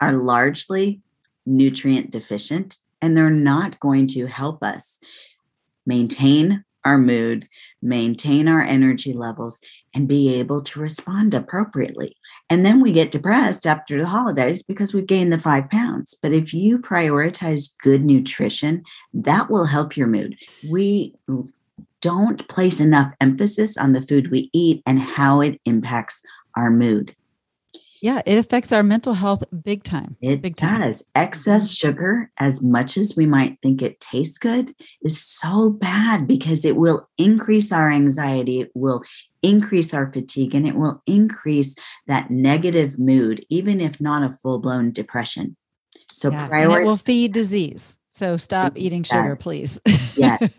are 0.01 0.13
largely 0.13 1.03
nutrient 1.47 2.11
deficient 2.11 2.79
and 3.05 3.15
they're 3.15 3.29
not 3.29 3.79
going 3.81 4.07
to 4.07 4.25
help 4.25 4.63
us 4.63 4.99
maintain 5.85 6.65
our 6.87 6.97
mood, 6.97 7.47
maintain 7.83 8.49
our 8.49 8.63
energy 8.63 9.13
levels, 9.13 9.61
and 9.95 10.09
be 10.09 10.35
able 10.35 10.63
to 10.63 10.81
respond 10.81 11.35
appropriately. 11.35 12.17
And 12.49 12.65
then 12.65 12.81
we 12.81 12.93
get 12.93 13.13
depressed 13.13 13.67
after 13.67 14.01
the 14.01 14.09
holidays 14.09 14.63
because 14.63 14.95
we've 14.95 15.07
gained 15.07 15.35
the 15.35 15.39
five 15.39 15.69
pounds. 15.69 16.17
But 16.23 16.33
if 16.33 16.55
you 16.55 16.79
prioritize 16.79 17.77
good 17.83 18.07
nutrition, 18.07 18.83
that 19.13 19.51
will 19.51 19.67
help 19.67 19.99
your 19.99 20.07
mood. 20.07 20.37
We 20.71 21.15
don't 22.01 22.49
place 22.49 22.81
enough 22.81 23.13
emphasis 23.21 23.77
on 23.77 23.93
the 23.93 24.03
food 24.03 24.31
we 24.31 24.49
eat 24.55 24.83
and 24.87 24.99
how 24.99 25.43
it 25.43 25.61
impacts 25.67 26.23
our 26.57 26.71
mood. 26.71 27.15
Yeah, 28.05 28.21
it 28.27 28.37
affects 28.37 28.71
our 28.71 28.83
mental 28.83 29.15
health 29.15 29.45
big 29.63 29.83
time. 29.83 30.19
It 30.21 30.43
big 30.43 30.57
time. 30.57 30.83
does. 30.83 31.05
Excess 31.15 31.65
mm-hmm. 31.65 31.73
sugar, 31.73 32.31
as 32.37 32.63
much 32.63 32.99
as 32.99 33.17
we 33.17 33.25
might 33.25 33.63
think 33.63 33.81
it 33.81 33.99
tastes 33.99 34.37
good, 34.37 34.75
is 35.01 35.25
so 35.25 35.71
bad 35.71 36.27
because 36.27 36.67
it 36.67 36.77
will 36.77 37.09
increase 37.17 37.73
our 37.73 37.91
anxiety, 37.91 38.61
it 38.61 38.71
will 38.75 39.03
increase 39.41 39.95
our 39.95 40.13
fatigue, 40.13 40.55
and 40.55 40.69
it 40.69 40.75
will 40.75 41.03
increase 41.07 41.75
that 42.07 42.31
negative 42.31 42.99
mood, 42.99 43.43
even 43.49 43.81
if 43.81 44.03
not 44.03 44.23
a 44.23 44.31
full 44.31 44.59
blown 44.59 44.93
depression. 44.93 45.57
So, 46.13 46.31
yeah, 46.31 46.51
it 46.61 46.85
will 46.85 46.99
feed 46.99 47.33
disease. 47.33 47.97
So, 48.11 48.37
stop 48.37 48.75
eating 48.77 49.03
sugar, 49.03 49.35
please. 49.35 49.81
yes. 50.15 50.53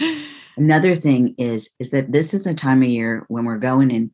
Another 0.56 0.96
thing 0.96 1.36
is 1.38 1.70
is 1.78 1.90
that 1.90 2.10
this 2.10 2.34
is 2.34 2.44
a 2.44 2.54
time 2.54 2.82
of 2.82 2.88
year 2.88 3.24
when 3.28 3.44
we're 3.44 3.58
going 3.58 3.92
in 3.92 4.10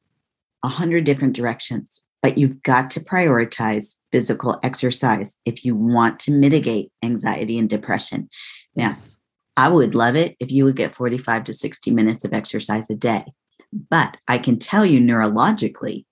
a 0.62 0.68
hundred 0.68 1.04
different 1.04 1.35
directions 1.35 2.02
but 2.22 2.38
you've 2.38 2.62
got 2.62 2.90
to 2.90 3.00
prioritize 3.00 3.94
physical 4.11 4.59
exercise 4.62 5.38
if 5.44 5.64
you 5.64 5.74
want 5.74 6.18
to 6.20 6.33
mitigate 6.33 6.90
anxiety 7.02 7.59
and 7.59 7.68
depression. 7.68 8.28
Now, 8.74 8.87
yes. 8.87 9.16
I 9.57 9.68
would 9.68 9.94
love 9.94 10.16
it 10.16 10.37
if 10.38 10.50
you 10.50 10.64
would 10.64 10.76
get 10.76 10.94
45 10.94 11.44
to 11.44 11.52
60 11.52 11.90
minutes 11.90 12.24
of 12.24 12.33
exercise 12.33 12.88
a 12.90 12.94
day. 12.94 13.24
But 13.72 14.16
I 14.26 14.38
can 14.38 14.59
tell 14.59 14.87
you 14.87 15.00
neurologically, 15.00 16.04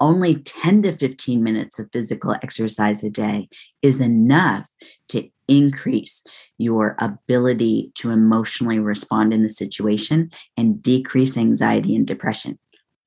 only 0.00 0.36
10 0.36 0.82
to 0.82 0.96
15 0.96 1.42
minutes 1.42 1.78
of 1.78 1.90
physical 1.92 2.34
exercise 2.42 3.02
a 3.02 3.10
day 3.10 3.48
is 3.82 4.00
enough 4.00 4.68
to 5.08 5.28
increase 5.48 6.24
your 6.56 6.96
ability 6.98 7.92
to 7.94 8.10
emotionally 8.10 8.78
respond 8.78 9.32
in 9.32 9.42
the 9.42 9.48
situation 9.48 10.30
and 10.56 10.82
decrease 10.82 11.36
anxiety 11.36 11.94
and 11.94 12.06
depression 12.06 12.58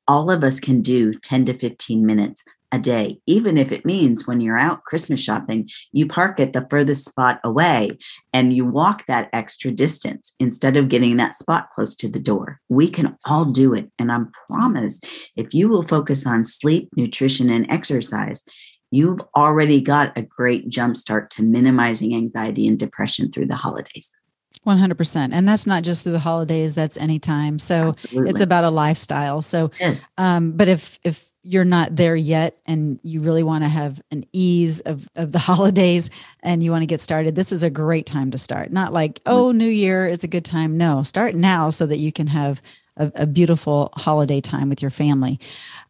all 0.08 0.32
of 0.32 0.44
us 0.44 0.60
can 0.60 0.82
do 0.82 1.14
10 1.14 1.46
to 1.46 1.54
15 1.54 2.06
minutes 2.06 2.44
a 2.72 2.80
day, 2.80 3.20
even 3.26 3.58
if 3.58 3.72
it 3.72 3.86
means 3.86 4.26
when 4.26 4.40
you're 4.40 4.58
out 4.58 4.84
Christmas 4.86 5.22
shopping, 5.22 5.70
you 5.92 6.08
park 6.08 6.40
at 6.40 6.54
the 6.54 6.66
furthest 6.70 7.06
spot 7.06 7.40
away 7.44 7.98
and 8.34 8.54
you 8.54 8.66
walk 8.66 9.06
that 9.08 9.30
extra 9.34 9.72
distance 9.72 10.34
instead 10.40 10.78
of 10.78 10.90
getting 10.90 11.18
that 11.18 11.36
spot 11.36 11.70
close 11.70 11.96
to 11.96 12.08
the 12.08 12.20
door. 12.20 12.60
We 12.70 12.90
can 12.90 13.18
all 13.26 13.46
do 13.46 13.74
it. 13.74 13.92
And 14.00 14.12
I'm 14.12 14.32
promised 14.50 15.06
if 15.36 15.54
you 15.54 15.68
will 15.68 15.84
focus 15.84 16.26
on 16.26 16.46
sleep, 16.46 16.90
nutrition, 16.96 17.50
and 17.50 17.70
exercise, 17.70 18.46
you've 18.90 19.20
already 19.36 19.82
got 19.82 20.18
a 20.18 20.22
great 20.22 20.70
jumpstart 20.70 21.30
to 21.30 21.44
minimizing 21.44 22.16
anxiety 22.16 22.68
and 22.68 22.80
depression 22.80 23.32
through 23.32 23.48
the 23.48 23.56
holidays. 23.56 24.18
100%. 24.66 25.30
And 25.32 25.48
that's 25.48 25.66
not 25.66 25.84
just 25.84 26.04
through 26.04 26.12
the 26.12 26.20
holidays, 26.20 26.76
that's 26.76 26.98
anytime. 26.98 27.58
So 27.60 27.90
Absolutely. 27.90 28.30
it's 28.30 28.40
about 28.40 28.64
a 28.64 28.70
lifestyle. 28.70 29.42
So, 29.42 29.72
yes. 29.80 30.02
um, 30.18 30.52
but 30.52 30.68
if, 30.68 31.00
if, 31.04 31.26
you're 31.44 31.66
not 31.66 31.96
there 31.96 32.16
yet 32.16 32.60
and 32.68 33.00
you 33.02 33.20
really 33.20 33.42
want 33.42 33.64
to 33.64 33.68
have 33.68 34.00
an 34.12 34.24
ease 34.32 34.80
of, 34.82 35.10
of 35.16 35.32
the 35.32 35.40
holidays 35.50 36.10
and 36.44 36.62
you 36.62 36.72
want 36.72 36.84
to 36.84 36.88
get 36.88 37.02
started 37.02 37.34
this 37.36 37.52
is 37.52 37.64
a 37.64 37.70
great 37.70 38.06
time 38.06 38.30
to 38.30 38.38
start 38.38 38.72
not 38.72 38.94
like 38.94 39.16
mm-hmm. 39.24 39.34
oh 39.34 39.52
new 39.52 39.66
year 39.66 40.08
is 40.08 40.24
a 40.24 40.28
good 40.28 40.46
time 40.46 40.78
no 40.78 41.02
start 41.04 41.34
now 41.34 41.70
so 41.70 41.86
that 41.86 41.98
you 41.98 42.12
can 42.12 42.28
have 42.28 42.62
a, 42.98 43.12
a 43.16 43.26
beautiful 43.26 43.92
holiday 43.96 44.40
time 44.40 44.70
with 44.70 44.82
your 44.82 44.92
family 44.92 45.40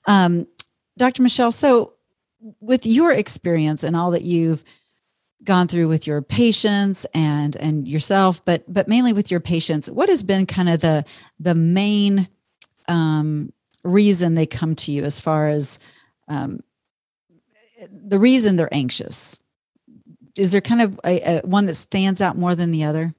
um, 0.05 0.47
dr 0.97 1.21
michelle 1.21 1.51
so 1.51 1.93
with 2.59 2.85
your 2.85 3.11
experience 3.11 3.83
and 3.83 3.95
all 3.95 4.11
that 4.11 4.23
you've 4.23 4.63
gone 5.43 5.67
through 5.67 5.87
with 5.87 6.05
your 6.05 6.21
patients 6.21 7.05
and 7.13 7.55
and 7.55 7.87
yourself 7.87 8.45
but 8.45 8.63
but 8.71 8.87
mainly 8.87 9.11
with 9.11 9.31
your 9.31 9.39
patients 9.39 9.89
what 9.89 10.07
has 10.07 10.21
been 10.21 10.45
kind 10.45 10.69
of 10.69 10.81
the 10.81 11.03
the 11.39 11.55
main 11.55 12.27
um, 12.87 13.51
reason 13.83 14.33
they 14.33 14.45
come 14.45 14.75
to 14.75 14.91
you 14.91 15.03
as 15.03 15.19
far 15.19 15.49
as 15.49 15.79
um, 16.27 16.61
the 17.91 18.19
reason 18.19 18.55
they're 18.55 18.73
anxious? 18.73 19.41
Is 20.37 20.51
there 20.51 20.61
kind 20.61 20.81
of 20.81 20.99
a, 21.03 21.37
a, 21.37 21.41
one 21.41 21.65
that 21.65 21.75
stands 21.75 22.21
out 22.21 22.37
more 22.37 22.55
than 22.55 22.71
the 22.71 22.83
other? 22.83 23.13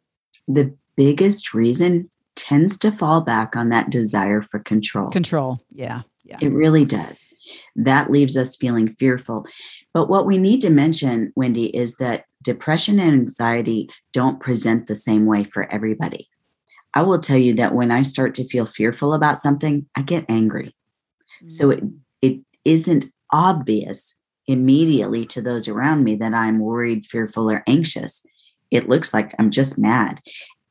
The 0.49 0.75
biggest 0.97 1.53
reason 1.53 2.11
tends 2.37 2.79
to 2.79 2.93
fall 2.93 3.21
back 3.21 3.57
on 3.57 3.69
that 3.69 3.91
desire 3.91 4.41
for 4.41 4.59
control. 4.59 5.11
Control 5.11 5.61
yeah 5.71 6.03
yeah 6.25 6.39
it 6.41 6.53
really 6.53 6.85
does 6.85 7.33
that 7.77 8.11
leaves 8.11 8.37
us 8.37 8.57
feeling 8.57 8.87
fearful. 8.87 9.47
But 9.93 10.09
what 10.09 10.27
we 10.27 10.39
need 10.39 10.61
to 10.63 10.71
mention, 10.71 11.33
Wendie, 11.39 11.71
is 11.75 11.97
that 11.97 12.25
depression 12.43 12.99
and 12.99 13.13
anxiety 13.13 13.89
don't 14.13 14.41
present 14.41 14.87
the 14.87 14.97
same 14.97 15.27
way 15.27 15.45
for 15.45 15.73
everybody. 15.73 16.29
I 16.95 17.03
will 17.03 17.21
tell 17.21 17.39
you 17.39 17.55
that 17.55 17.75
when 17.75 17.91
I 17.91 18.03
start 18.03 18.35
to 18.35 18.49
feel 18.49 18.67
fearful 18.67 19.15
about 19.15 19.39
something, 19.39 19.87
I 19.97 20.03
get 20.03 20.27
angry. 20.29 20.75
Mm-hmm. 21.43 21.49
So 21.49 21.71
it 21.71 21.83
it 22.21 22.41
isn't 22.65 23.07
obvious 23.33 24.15
immediately 24.47 25.25
to 25.25 25.41
those 25.41 25.69
around 25.69 26.05
me 26.05 26.17
that 26.17 26.35
I'm 26.35 26.59
worried, 26.59 27.07
fearful, 27.07 27.51
or 27.51 27.63
anxious. 27.67 28.27
It 28.71 28.89
looks 28.89 29.15
like 29.15 29.35
I'm 29.39 29.51
just 29.51 29.79
mad. 29.79 30.21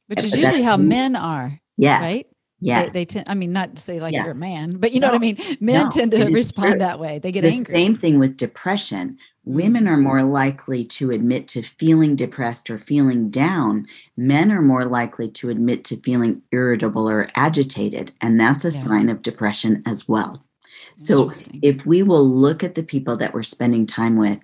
Which 0.08 0.24
is 0.24 0.32
but 0.32 0.40
usually 0.40 0.64
how 0.64 0.78
men 0.78 1.16
are. 1.16 1.60
Yes. 1.78 2.02
Right? 2.02 2.28
Yeah, 2.62 2.86
they, 2.86 2.90
they, 2.92 3.06
tend. 3.06 3.26
I 3.28 3.34
mean, 3.34 3.52
not 3.52 3.76
to 3.76 3.82
say 3.82 4.00
like 4.00 4.14
yeah. 4.14 4.24
you're 4.24 4.32
a 4.32 4.36
man, 4.36 4.78
but 4.78 4.92
you 4.92 5.00
know 5.00 5.08
what 5.08 5.16
I 5.16 5.20
mean. 5.20 5.38
Men 5.60 5.86
no, 5.86 5.90
tend 5.90 6.12
to 6.12 6.26
respond 6.30 6.74
true. 6.74 6.80
that 6.80 7.00
way. 7.00 7.18
They 7.18 7.32
get 7.32 7.42
the 7.42 7.50
angry. 7.50 7.74
Same 7.74 7.96
thing 7.96 8.20
with 8.20 8.38
depression. 8.38 9.18
Mm. 9.48 9.54
Women 9.54 9.88
are 9.88 9.98
more 9.98 10.22
likely 10.22 10.86
to 10.86 11.10
admit 11.10 11.48
to 11.50 11.64
feeling 11.64 12.16
depressed 12.16 12.70
or 12.70 12.78
feeling 12.78 13.32
down. 13.32 13.88
Men 14.16 14.52
are 14.52 14.62
more 14.62 14.86
likely 14.86 15.28
to 15.30 15.50
admit 15.50 15.84
to 15.86 15.98
feeling 15.98 16.44
irritable 16.52 17.10
or 17.10 17.28
agitated, 17.36 18.12
and 18.22 18.40
that's 18.40 18.64
a 18.64 18.70
yeah. 18.70 18.80
sign 18.80 19.10
of 19.10 19.24
depression 19.24 19.82
as 19.86 20.08
well. 20.08 20.46
So, 20.96 21.32
if 21.64 21.86
we 21.86 22.04
will 22.04 22.28
look 22.28 22.64
at 22.64 22.76
the 22.76 22.84
people 22.84 23.18
that 23.18 23.34
we're 23.34 23.44
spending 23.44 23.88
time 23.88 24.18
with 24.18 24.40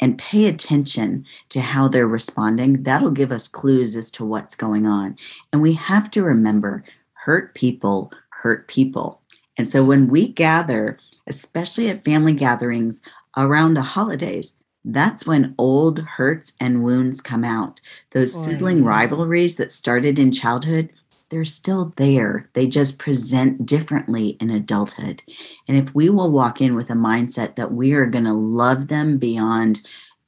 and 0.00 0.18
pay 0.18 0.46
attention 0.46 1.24
to 1.50 1.60
how 1.60 1.86
they're 1.86 2.06
responding, 2.06 2.82
that'll 2.82 3.10
give 3.10 3.30
us 3.30 3.46
clues 3.46 3.94
as 3.94 4.10
to 4.12 4.24
what's 4.24 4.56
going 4.56 4.86
on. 4.86 5.16
And 5.52 5.62
we 5.62 5.74
have 5.74 6.10
to 6.12 6.22
remember 6.22 6.84
hurt 7.24 7.54
people 7.54 8.12
hurt 8.28 8.68
people. 8.68 9.22
And 9.56 9.66
so 9.66 9.82
when 9.82 10.08
we 10.08 10.28
gather, 10.28 10.98
especially 11.26 11.88
at 11.88 12.04
family 12.04 12.34
gatherings 12.34 13.00
around 13.36 13.74
the 13.74 13.82
holidays, 13.82 14.58
that's 14.84 15.26
when 15.26 15.54
old 15.56 16.00
hurts 16.00 16.52
and 16.60 16.84
wounds 16.84 17.22
come 17.22 17.42
out. 17.42 17.80
Those 18.10 18.36
oh, 18.36 18.42
sibling 18.42 18.84
rivalries 18.84 19.56
that 19.56 19.72
started 19.72 20.18
in 20.18 20.30
childhood, 20.30 20.90
they're 21.30 21.46
still 21.46 21.94
there. 21.96 22.50
They 22.52 22.66
just 22.66 22.98
present 22.98 23.64
differently 23.64 24.36
in 24.40 24.50
adulthood. 24.50 25.22
And 25.66 25.78
if 25.78 25.94
we 25.94 26.10
will 26.10 26.30
walk 26.30 26.60
in 26.60 26.74
with 26.74 26.90
a 26.90 26.94
mindset 26.94 27.56
that 27.56 27.72
we 27.72 27.94
are 27.94 28.06
going 28.06 28.26
to 28.26 28.34
love 28.34 28.88
them 28.88 29.16
beyond 29.16 29.80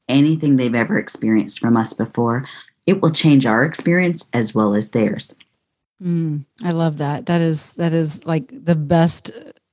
anything 0.08 0.56
they've 0.56 0.74
ever 0.74 0.98
experienced 0.98 1.60
from 1.60 1.76
us 1.76 1.92
before, 1.92 2.48
it 2.86 3.02
will 3.02 3.10
change 3.10 3.44
our 3.44 3.64
experience 3.64 4.30
as 4.32 4.54
well 4.54 4.74
as 4.74 4.92
theirs. 4.92 5.34
Mm, 6.02 6.44
I 6.62 6.72
love 6.72 6.98
that. 6.98 7.26
That 7.26 7.40
is 7.40 7.74
that 7.74 7.94
is 7.94 8.26
like 8.26 8.52
the 8.52 8.74
best 8.74 9.30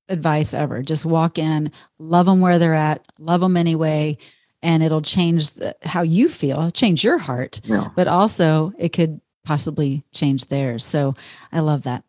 advice 0.10 0.54
ever. 0.54 0.82
Just 0.82 1.06
walk 1.06 1.38
in, 1.38 1.72
love 2.00 2.26
them 2.26 2.40
where 2.42 2.60
they're 2.60 2.74
at, 2.74 3.06
love 3.20 3.42
them 3.42 3.58
anyway, 3.58 4.18
and 4.62 4.82
it'll 4.82 5.02
change 5.02 5.56
the, 5.56 5.76
how 5.84 6.02
you 6.02 6.30
feel, 6.30 6.72
change 6.72 7.04
your 7.04 7.18
heart, 7.18 7.60
yeah. 7.66 7.90
but 7.96 8.08
also 8.08 8.74
it 8.78 8.90
could 8.90 9.20
possibly 9.44 10.04
change 10.14 10.46
theirs. 10.46 10.86
So 10.86 11.16
I 11.52 11.60
love 11.60 11.84
that. 11.84 12.04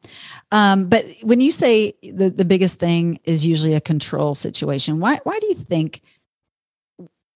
Um, 0.52 0.88
but 0.88 1.04
when 1.22 1.40
you 1.40 1.50
say 1.50 1.94
the 2.02 2.30
the 2.30 2.44
biggest 2.44 2.78
thing 2.78 3.18
is 3.24 3.44
usually 3.44 3.74
a 3.74 3.80
control 3.80 4.34
situation, 4.36 5.00
why 5.00 5.20
why 5.24 5.38
do 5.40 5.46
you 5.48 5.54
think 5.54 6.00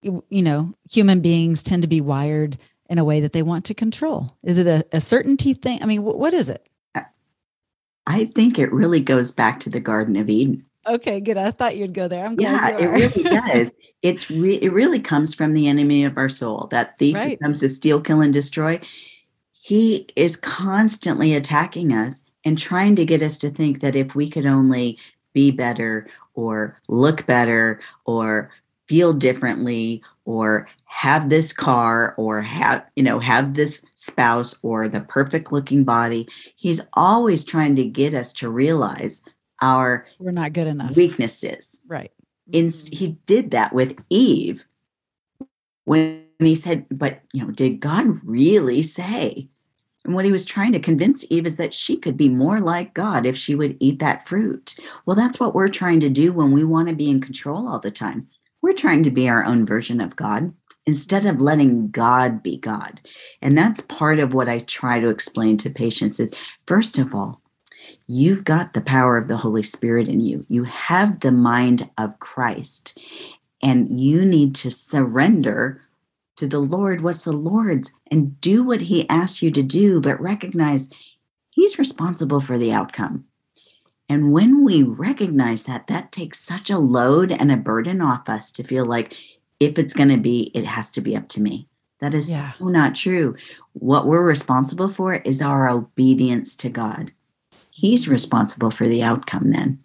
you, 0.03 0.25
you 0.29 0.43
know 0.43 0.75
human 0.89 1.21
beings 1.21 1.65
tend 1.65 1.83
to 1.83 1.89
be 1.89 2.01
wired 2.01 2.57
in 2.89 2.99
a 2.99 3.05
way 3.05 3.21
that 3.21 3.33
they 3.33 3.43
want 3.43 3.65
to 3.67 3.75
control? 3.75 4.37
Is 4.45 4.59
it 4.59 4.67
a, 4.67 4.87
a 4.93 5.01
certainty 5.01 5.55
thing? 5.55 5.83
I 5.83 5.87
mean, 5.87 6.03
what 6.03 6.33
is 6.33 6.49
it? 6.49 6.68
I 8.09 8.25
think 8.25 8.59
it 8.59 8.73
really 8.73 9.01
goes 9.01 9.31
back 9.31 9.61
to 9.61 9.71
the 9.71 9.81
Garden 9.81 10.17
of 10.17 10.31
Eden. 10.31 10.65
Okay, 10.87 11.21
good. 11.21 11.37
I 11.37 11.51
thought 11.51 11.77
you'd 11.77 11.93
go 11.93 12.09
there. 12.09 12.25
I'm 12.25 12.37
glad. 12.37 12.81
Yeah, 12.81 12.87
it 12.87 12.91
really 12.91 13.23
does. 13.53 13.71
It's 14.01 14.31
re- 14.31 14.59
it 14.63 14.73
really 14.73 14.99
comes 14.99 15.35
from 15.35 15.53
the 15.53 15.69
enemy 15.69 16.05
of 16.05 16.17
our 16.17 16.31
soul, 16.31 16.69
that 16.71 16.99
thief 16.99 17.15
right. 17.15 17.33
who 17.33 17.37
comes 17.37 17.61
to 17.61 17.69
steal, 17.69 18.01
kill, 18.01 18.23
and 18.23 18.33
destroy. 18.33 18.81
He 19.53 20.07
is 20.17 20.37
constantly 20.37 21.35
attacking 21.35 21.93
us 21.93 22.25
and 22.47 22.59
trying 22.59 22.97
to 22.97 23.05
get 23.05 23.21
us 23.21 23.37
to 23.39 23.51
think 23.51 23.81
that 23.81 23.95
if 23.95 24.15
we 24.15 24.31
could 24.31 24.47
only 24.47 24.99
be 25.35 25.51
better 25.51 26.09
or 26.33 26.81
look 26.89 27.27
better 27.27 27.79
or 28.07 28.51
feel 28.89 29.13
differently 29.13 30.03
or 30.29 30.69
have 30.85 31.31
this 31.31 31.55
car 31.55 32.15
or 32.19 32.43
have 32.43 32.85
you 32.95 33.03
know 33.03 33.19
have 33.19 33.55
this 33.55 33.83
spouse 33.95 34.61
or 34.63 34.87
the 34.87 35.01
perfect 35.01 35.51
looking 35.51 35.85
body. 35.85 36.29
He's 36.55 36.83
always 36.93 37.47
trying 37.47 37.77
to 37.77 37.85
get 37.87 38.13
us 38.13 38.35
to 38.35 38.51
realize 38.51 39.25
our 39.63 40.05
we're 40.19 40.33
not 40.33 40.53
good 40.53 40.67
enough. 40.67 40.95
weaknesses. 40.95 41.81
Right. 41.89 42.13
In 42.53 42.71
he 42.93 43.17
did 43.25 43.53
that 43.53 43.73
with 43.73 43.99
eve 44.11 44.67
when 45.87 46.25
he 46.39 46.55
said 46.55 46.85
but 46.91 47.23
you 47.33 47.47
know 47.47 47.51
did 47.51 47.81
god 47.81 48.21
really 48.23 48.83
say? 48.83 49.49
And 50.05 50.15
what 50.15 50.27
he 50.27 50.33
was 50.33 50.45
trying 50.45 50.73
to 50.73 50.79
convince 50.79 51.25
eve 51.31 51.47
is 51.47 51.57
that 51.57 51.73
she 51.73 51.97
could 51.97 52.19
be 52.19 52.29
more 52.29 52.61
like 52.61 52.93
god 52.93 53.25
if 53.25 53.35
she 53.35 53.55
would 53.55 53.79
eat 53.81 53.99
that 54.01 54.29
fruit. 54.29 54.77
Well 55.07 55.17
that's 55.17 55.41
what 55.41 55.55
we're 55.55 55.69
trying 55.69 56.01
to 56.01 56.11
do 56.11 56.35
when 56.35 56.53
we 56.53 56.65
want 56.65 56.89
to 56.89 56.95
be 56.95 57.09
in 57.09 57.23
control 57.23 57.67
all 57.67 57.79
the 57.79 57.91
time 57.91 58.29
we're 58.69 58.75
trying 58.75 59.03
to 59.03 59.11
be 59.11 59.27
our 59.31 59.47
own 59.47 59.65
version 59.65 59.99
of 59.99 60.15
god 60.15 60.53
instead 60.85 61.25
of 61.25 61.41
letting 61.41 61.91
God 61.91 62.43
be 62.43 62.59
God. 62.59 63.01
And 63.41 63.57
that's 63.57 63.81
part 63.81 64.19
of 64.19 64.35
what 64.35 64.47
I 64.47 64.59
try 64.59 65.01
to 65.01 65.09
explain 65.09 65.57
to 65.59 65.71
patients 65.71 66.21
is 66.21 66.35
first 66.67 66.99
of 66.99 67.15
all, 67.15 67.41
you've 68.07 68.45
got 68.45 68.75
the 68.75 68.83
power 68.83 69.17
of 69.17 69.27
the 69.27 69.39
Holy 69.39 69.63
Spirit 69.63 70.07
in 70.07 70.21
you. 70.21 70.45
You 70.51 70.65
have 70.65 71.21
the 71.21 71.33
mind 71.33 71.89
of 71.97 72.19
Christ. 72.19 72.99
And 73.63 73.99
you 73.99 74.23
need 74.23 74.55
to 74.57 74.71
surrender 74.71 75.83
to 76.37 76.47
the 76.47 76.59
Lord 76.59 77.01
what's 77.01 77.23
the 77.23 77.33
Lord's 77.33 77.93
and 78.11 78.39
do 78.43 78.63
what 78.63 78.83
he 78.83 79.09
asks 79.09 79.41
you 79.41 79.51
to 79.51 79.63
do, 79.63 79.99
but 79.99 80.21
recognize 80.21 80.91
he's 81.51 81.79
responsible 81.79 82.41
for 82.41 82.59
the 82.59 82.73
outcome. 82.73 83.25
And 84.09 84.33
when 84.33 84.65
we 84.65 84.83
recognize 84.83 85.65
that, 85.65 85.87
that 85.89 86.13
takes 86.13 86.41
such 86.41 86.71
a 86.71 86.79
load 86.79 87.31
and 87.31 87.53
a 87.53 87.57
burden 87.57 88.01
off 88.01 88.29
us 88.29 88.51
to 88.53 88.65
feel 88.65 88.87
like 88.87 89.15
if 89.61 89.79
it's 89.79 89.95
going 89.95 90.09
to 90.09 90.17
be, 90.17 90.51
it 90.55 90.65
has 90.65 90.91
to 90.93 91.01
be 91.01 91.17
up 91.17 91.29
to 91.31 91.43
me. 91.43 91.69
That 92.01 92.15
is 92.15 92.31
yeah. 92.31 92.53
so 92.53 92.67
not 92.67 92.95
true. 92.95 93.35
What 93.73 94.07
we're 94.07 94.23
responsible 94.23 94.89
for 94.89 95.15
is 95.15 95.43
our 95.43 95.69
obedience 95.69 96.57
to 96.57 96.69
God. 96.69 97.13
He's 97.71 98.09
responsible 98.09 98.71
for 98.71 98.89
the 98.89 99.03
outcome 99.03 99.51
then. 99.51 99.81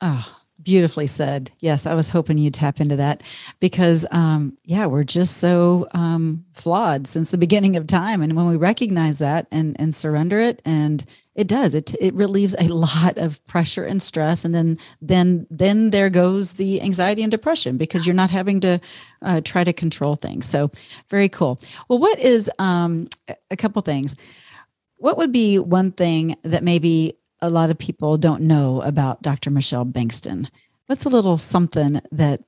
Oh, 0.00 0.39
beautifully 0.62 1.06
said. 1.06 1.50
Yes, 1.60 1.86
I 1.86 1.94
was 1.94 2.08
hoping 2.08 2.38
you'd 2.38 2.54
tap 2.54 2.80
into 2.80 2.96
that 2.96 3.22
because, 3.60 4.06
um, 4.10 4.56
yeah, 4.64 4.86
we're 4.86 5.04
just 5.04 5.38
so 5.38 5.88
um, 5.92 6.44
flawed 6.52 7.06
since 7.06 7.30
the 7.30 7.38
beginning 7.38 7.76
of 7.76 7.86
time. 7.86 8.22
And 8.22 8.34
when 8.36 8.46
we 8.46 8.56
recognize 8.56 9.18
that 9.18 9.46
and, 9.50 9.76
and 9.78 9.94
surrender 9.94 10.40
it 10.40 10.62
and 10.64 11.04
it 11.40 11.46
does. 11.46 11.74
It 11.74 11.94
it 12.00 12.12
relieves 12.14 12.54
a 12.58 12.68
lot 12.68 13.16
of 13.16 13.44
pressure 13.46 13.84
and 13.84 14.02
stress, 14.02 14.44
and 14.44 14.54
then 14.54 14.76
then 15.00 15.46
then 15.48 15.88
there 15.88 16.10
goes 16.10 16.54
the 16.54 16.82
anxiety 16.82 17.22
and 17.22 17.30
depression 17.30 17.78
because 17.78 18.06
you're 18.06 18.14
not 18.14 18.28
having 18.28 18.60
to 18.60 18.78
uh, 19.22 19.40
try 19.42 19.64
to 19.64 19.72
control 19.72 20.16
things. 20.16 20.46
So 20.46 20.70
very 21.08 21.30
cool. 21.30 21.58
Well, 21.88 21.98
what 21.98 22.18
is 22.18 22.50
um, 22.58 23.08
a 23.50 23.56
couple 23.56 23.80
things? 23.80 24.16
What 24.96 25.16
would 25.16 25.32
be 25.32 25.58
one 25.58 25.92
thing 25.92 26.36
that 26.42 26.62
maybe 26.62 27.16
a 27.42 27.50
lot 27.50 27.70
of 27.70 27.78
people 27.78 28.18
don't 28.18 28.42
know 28.42 28.82
about 28.82 29.22
Dr. 29.22 29.50
Michelle 29.50 29.86
Bengtson? 29.86 30.48
What's 30.86 31.04
a 31.04 31.08
little 31.08 31.38
something 31.38 32.00
that 32.12 32.42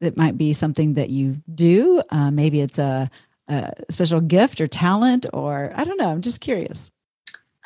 that 0.00 0.16
might 0.16 0.36
be 0.36 0.52
something 0.52 0.94
that 0.94 1.10
you 1.10 1.36
do? 1.54 2.02
Uh, 2.10 2.30
maybe 2.30 2.60
it's 2.60 2.78
a 2.78 3.10
a 3.48 3.72
special 3.90 4.20
gift 4.20 4.60
or 4.60 4.66
talent, 4.66 5.26
or 5.32 5.72
I 5.74 5.84
don't 5.84 5.98
know. 5.98 6.08
I'm 6.10 6.22
just 6.22 6.40
curious. 6.40 6.90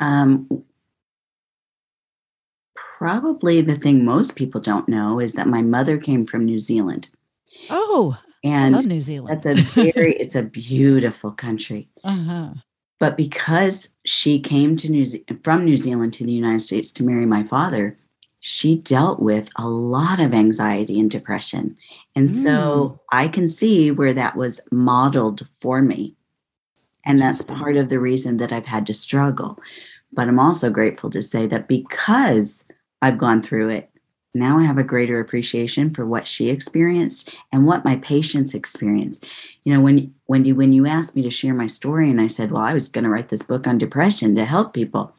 Um, 0.01 0.65
probably 2.99 3.61
the 3.61 3.77
thing 3.77 4.05
most 4.05 4.37
people 4.37 4.61
don't 4.61 4.89
know 4.89 5.21
is 5.21 5.35
that 5.35 5.47
my 5.47 5.63
mother 5.63 5.99
came 5.99 6.25
from 6.25 6.45
New 6.45 6.59
Zealand. 6.59 7.09
Oh, 7.71 8.19
and 8.43 8.87
New 8.87 9.01
Zealand. 9.01 9.43
That's 9.43 9.47
a 9.47 9.63
very, 9.73 10.17
it's 10.17 10.35
a 10.35 10.43
beautiful 10.43 11.31
country. 11.31 11.89
Uh-huh. 12.05 12.51
But 12.99 13.17
because 13.17 13.91
she 14.05 14.39
came 14.39 14.77
to 14.77 14.91
New 14.91 15.05
Ze- 15.05 15.25
from 15.43 15.65
New 15.65 15.77
Zealand 15.77 16.15
to 16.15 16.25
the 16.25 16.33
United 16.33 16.61
States 16.61 16.93
to 16.93 17.05
marry 17.05 17.27
my 17.27 17.43
father, 17.43 17.99
she 18.41 18.77
dealt 18.77 19.21
with 19.21 19.51
a 19.57 19.69
lot 19.69 20.21
of 20.21 20.33
anxiety 20.33 21.01
and 21.01 21.11
depression. 21.11 21.77
And 22.15 22.29
mm. 22.29 22.43
so 22.43 23.01
I 23.13 23.29
can 23.29 23.49
see 23.49 23.91
where 23.91 24.15
that 24.15 24.37
was 24.37 24.61
modeled 24.71 25.47
for 25.53 25.83
me. 25.83 26.15
And 27.05 27.19
that's 27.19 27.45
part 27.45 27.77
of 27.77 27.89
the 27.89 28.01
reason 28.01 28.39
that 28.39 28.53
I've 28.53 28.67
had 28.67 28.87
to 28.87 28.95
struggle. 28.95 29.59
But 30.13 30.29
I'm 30.29 30.41
also 30.41 30.71
grateful 30.71 31.11
to 31.11 31.23
say 31.23 31.47
that 31.47 31.69
because 31.69 32.65
I've 33.03 33.19
gone 33.19 33.43
through 33.43 33.69
it, 33.71 33.91
now 34.35 34.59
I 34.59 34.65
have 34.65 34.79
a 34.79 34.85
greater 34.85 35.19
appreciation 35.19 35.91
for 35.91 36.05
what 36.05 36.27
she 36.27 36.51
experienced 36.51 37.31
and 37.53 37.67
what 37.67 37.85
my 37.85 37.97
patients 37.97 38.55
experienced. 38.55 39.29
You 39.67 39.75
know, 39.75 39.81
when 39.81 40.15
Wendie, 40.31 40.55
when 40.55 40.73
you 40.73 40.87
asked 40.87 41.17
me 41.17 41.23
to 41.23 41.31
share 41.31 41.53
my 41.53 41.67
story, 41.67 42.09
and 42.09 42.21
I 42.21 42.29
said, 42.29 42.53
Well, 42.53 42.63
I 42.63 42.73
was 42.73 42.89
going 42.89 43.03
to 43.03 43.11
write 43.11 43.31
this 43.31 43.43
book 43.43 43.67
on 43.67 43.79
depression 43.79 44.37
to 44.37 44.45
help 44.45 44.73
people. 44.73 45.13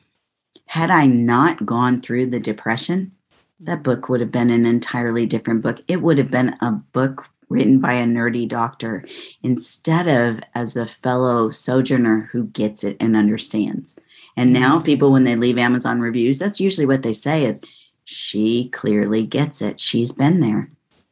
Had 0.67 0.89
I 0.89 1.05
not 1.05 1.65
gone 1.65 1.99
through 1.99 2.27
the 2.27 2.39
depression, 2.39 3.11
that 3.59 3.83
book 3.83 4.07
would 4.07 4.21
have 4.21 4.31
been 4.31 4.49
an 4.49 4.65
entirely 4.65 5.25
different 5.25 5.63
book. 5.63 5.81
It 5.89 6.01
would 6.01 6.17
have 6.17 6.31
been 6.31 6.55
a 6.61 6.71
book 6.71 7.25
written 7.49 7.79
by 7.81 7.93
a 7.93 8.05
nerdy 8.05 8.47
doctor 8.47 9.03
instead 9.43 10.07
of 10.07 10.39
as 10.55 10.77
a 10.77 10.85
fellow 10.85 11.51
sojourner 11.51 12.29
who 12.31 12.45
gets 12.45 12.85
it 12.85 12.95
and 13.01 13.17
understands. 13.17 13.99
And 14.37 14.53
now 14.53 14.77
mm-hmm. 14.77 14.85
people, 14.85 15.11
when 15.11 15.25
they 15.25 15.35
leave 15.35 15.57
Amazon 15.57 15.99
reviews, 15.99 16.39
that's 16.39 16.61
usually 16.61 16.87
what 16.87 17.01
they 17.03 17.13
say 17.13 17.43
is, 17.43 17.59
she 18.05 18.69
clearly 18.69 19.25
gets 19.25 19.61
it. 19.61 19.81
She's 19.81 20.13
been 20.13 20.39
there. 20.39 20.71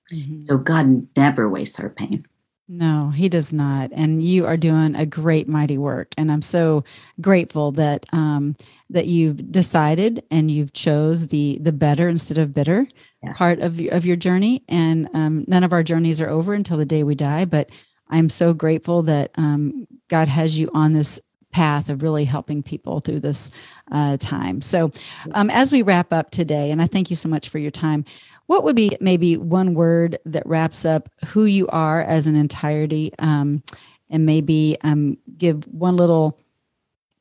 Mm-hmm. 0.09 0.45
So 0.45 0.57
God 0.57 1.09
never 1.17 1.49
wastes 1.49 1.75
her 1.75 1.89
pain. 1.89 2.25
No, 2.67 3.11
he 3.11 3.29
does 3.29 3.53
not. 3.53 3.91
And 3.93 4.23
you 4.23 4.47
are 4.47 4.57
doing 4.57 4.95
a 4.95 5.05
great, 5.05 5.47
mighty 5.47 5.77
work. 5.77 6.13
And 6.17 6.31
I'm 6.31 6.41
so 6.41 6.83
grateful 7.21 7.71
that 7.73 8.07
um, 8.11 8.55
that 8.89 9.05
you've 9.05 9.51
decided 9.51 10.23
and 10.31 10.49
you've 10.49 10.73
chose 10.73 11.27
the 11.27 11.59
the 11.61 11.71
better 11.71 12.09
instead 12.09 12.39
of 12.39 12.53
bitter 12.53 12.87
yes. 13.21 13.37
part 13.37 13.59
of 13.59 13.79
of 13.91 14.05
your 14.05 14.15
journey. 14.15 14.63
And 14.67 15.07
um, 15.13 15.45
none 15.47 15.63
of 15.63 15.73
our 15.73 15.83
journeys 15.83 16.19
are 16.19 16.29
over 16.29 16.55
until 16.55 16.77
the 16.77 16.85
day 16.85 17.03
we 17.03 17.13
die. 17.13 17.45
But 17.45 17.69
I'm 18.09 18.29
so 18.29 18.53
grateful 18.53 19.03
that 19.03 19.31
um, 19.35 19.87
God 20.07 20.27
has 20.27 20.59
you 20.59 20.71
on 20.73 20.93
this 20.93 21.19
path 21.55 21.87
of 21.87 22.03
really 22.03 22.25
helping 22.25 22.61
people 22.61 22.99
through 22.99 23.21
this 23.21 23.49
uh, 23.89 24.17
time. 24.17 24.59
So, 24.59 24.91
um, 25.31 25.49
as 25.49 25.71
we 25.71 25.83
wrap 25.83 26.11
up 26.11 26.29
today, 26.29 26.69
and 26.69 26.81
I 26.81 26.87
thank 26.87 27.09
you 27.09 27.15
so 27.15 27.29
much 27.29 27.47
for 27.47 27.59
your 27.59 27.71
time, 27.71 28.03
what 28.47 28.63
would 28.63 28.75
be 28.75 28.97
maybe 28.99 29.37
one 29.37 29.73
word 29.73 30.19
that 30.25 30.45
wraps 30.45 30.85
up 30.85 31.09
who 31.25 31.45
you 31.45 31.67
are 31.67 32.01
as 32.01 32.27
an 32.27 32.35
entirety, 32.35 33.11
um, 33.19 33.63
and 34.09 34.25
maybe 34.25 34.77
um, 34.81 35.17
give 35.37 35.65
one 35.67 35.95
little 35.95 36.39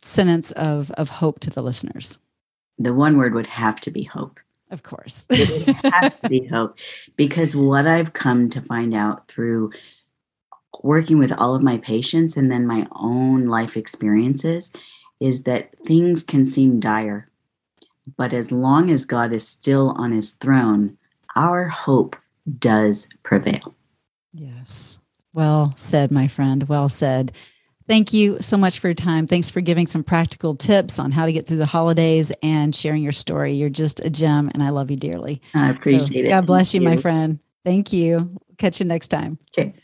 sentence 0.02 0.50
of 0.52 0.90
of 0.92 1.08
hope 1.08 1.40
to 1.40 1.50
the 1.50 1.62
listeners? 1.62 2.18
The 2.78 2.92
one 2.92 3.16
word 3.16 3.34
would 3.34 3.46
have 3.46 3.80
to 3.82 3.90
be 3.90 4.02
hope. 4.02 4.40
Of 4.70 4.82
course, 4.82 5.26
it 5.30 5.68
has 5.92 6.12
to 6.22 6.28
be 6.28 6.46
hope, 6.46 6.76
because 7.16 7.54
what 7.54 7.87
I've 7.87 8.12
come 8.12 8.50
to 8.50 8.60
find 8.60 8.94
out 8.94 9.28
through 9.28 9.72
working 10.82 11.18
with 11.18 11.32
all 11.32 11.54
of 11.54 11.62
my 11.62 11.78
patients 11.78 12.37
and 12.37 12.50
then 12.50 12.66
my 12.66 12.87
own 12.92 13.46
life 13.46 13.76
experiences 13.76 14.72
is 15.20 15.44
that 15.44 15.78
things 15.87 16.22
can 16.22 16.44
seem 16.44 16.80
dire. 16.80 17.30
But 18.16 18.32
as 18.32 18.52
long 18.52 18.90
as 18.90 19.04
God 19.04 19.32
is 19.32 19.46
still 19.46 19.90
on 19.96 20.12
his 20.12 20.32
throne, 20.32 20.98
our 21.36 21.68
hope 21.68 22.16
does 22.58 23.08
prevail. 23.22 23.74
Yes. 24.32 24.98
Well 25.32 25.72
said, 25.76 26.10
my 26.10 26.28
friend. 26.28 26.68
Well 26.68 26.88
said. 26.88 27.32
Thank 27.86 28.14
you 28.14 28.38
so 28.40 28.56
much 28.56 28.78
for 28.78 28.88
your 28.88 28.94
time. 28.94 29.26
Thanks 29.26 29.50
for 29.50 29.60
giving 29.60 29.86
some 29.86 30.02
practical 30.02 30.56
tips 30.56 30.98
on 30.98 31.10
how 31.10 31.26
to 31.26 31.32
get 31.32 31.46
through 31.46 31.58
the 31.58 31.66
holidays 31.66 32.32
and 32.42 32.74
sharing 32.74 33.02
your 33.02 33.12
story. 33.12 33.54
You're 33.54 33.68
just 33.68 34.00
a 34.00 34.08
gem, 34.08 34.48
and 34.54 34.62
I 34.62 34.70
love 34.70 34.90
you 34.90 34.96
dearly. 34.96 35.42
I 35.54 35.70
appreciate 35.70 36.22
so, 36.22 36.26
it. 36.26 36.28
God 36.28 36.46
bless 36.46 36.72
you, 36.72 36.80
you, 36.80 36.88
my 36.88 36.96
friend. 36.96 37.38
Thank 37.62 37.92
you. 37.92 38.40
Catch 38.56 38.80
you 38.80 38.86
next 38.86 39.08
time. 39.08 39.38
Okay. 39.58 39.74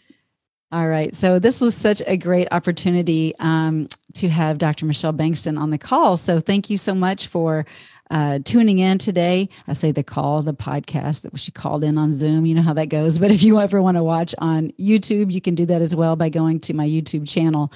All 0.72 0.88
right. 0.88 1.14
So 1.14 1.38
this 1.38 1.60
was 1.60 1.76
such 1.76 2.00
a 2.06 2.16
great 2.16 2.48
opportunity 2.52 3.34
um, 3.40 3.88
to 4.14 4.28
have 4.28 4.58
Dr. 4.58 4.86
Michelle 4.86 5.12
Bengtson 5.12 5.58
on 5.58 5.70
the 5.70 5.78
call. 5.78 6.16
So 6.16 6.40
thank 6.40 6.70
you 6.70 6.76
so 6.76 6.94
much 6.94 7.26
for 7.26 7.66
uh, 8.10 8.40
tuning 8.44 8.78
in 8.78 8.98
today. 8.98 9.48
I 9.68 9.72
say 9.72 9.92
the 9.92 10.02
call, 10.02 10.42
the 10.42 10.54
podcast 10.54 11.22
that 11.22 11.38
she 11.38 11.52
called 11.52 11.84
in 11.84 11.98
on 11.98 12.12
Zoom. 12.12 12.46
You 12.46 12.54
know 12.54 12.62
how 12.62 12.74
that 12.74 12.86
goes. 12.86 13.18
But 13.18 13.30
if 13.30 13.42
you 13.42 13.60
ever 13.60 13.80
want 13.80 13.96
to 13.96 14.02
watch 14.02 14.34
on 14.38 14.72
YouTube, 14.72 15.32
you 15.32 15.40
can 15.40 15.54
do 15.54 15.66
that 15.66 15.82
as 15.82 15.94
well 15.94 16.16
by 16.16 16.28
going 16.28 16.60
to 16.60 16.74
my 16.74 16.86
YouTube 16.86 17.28
channel. 17.28 17.72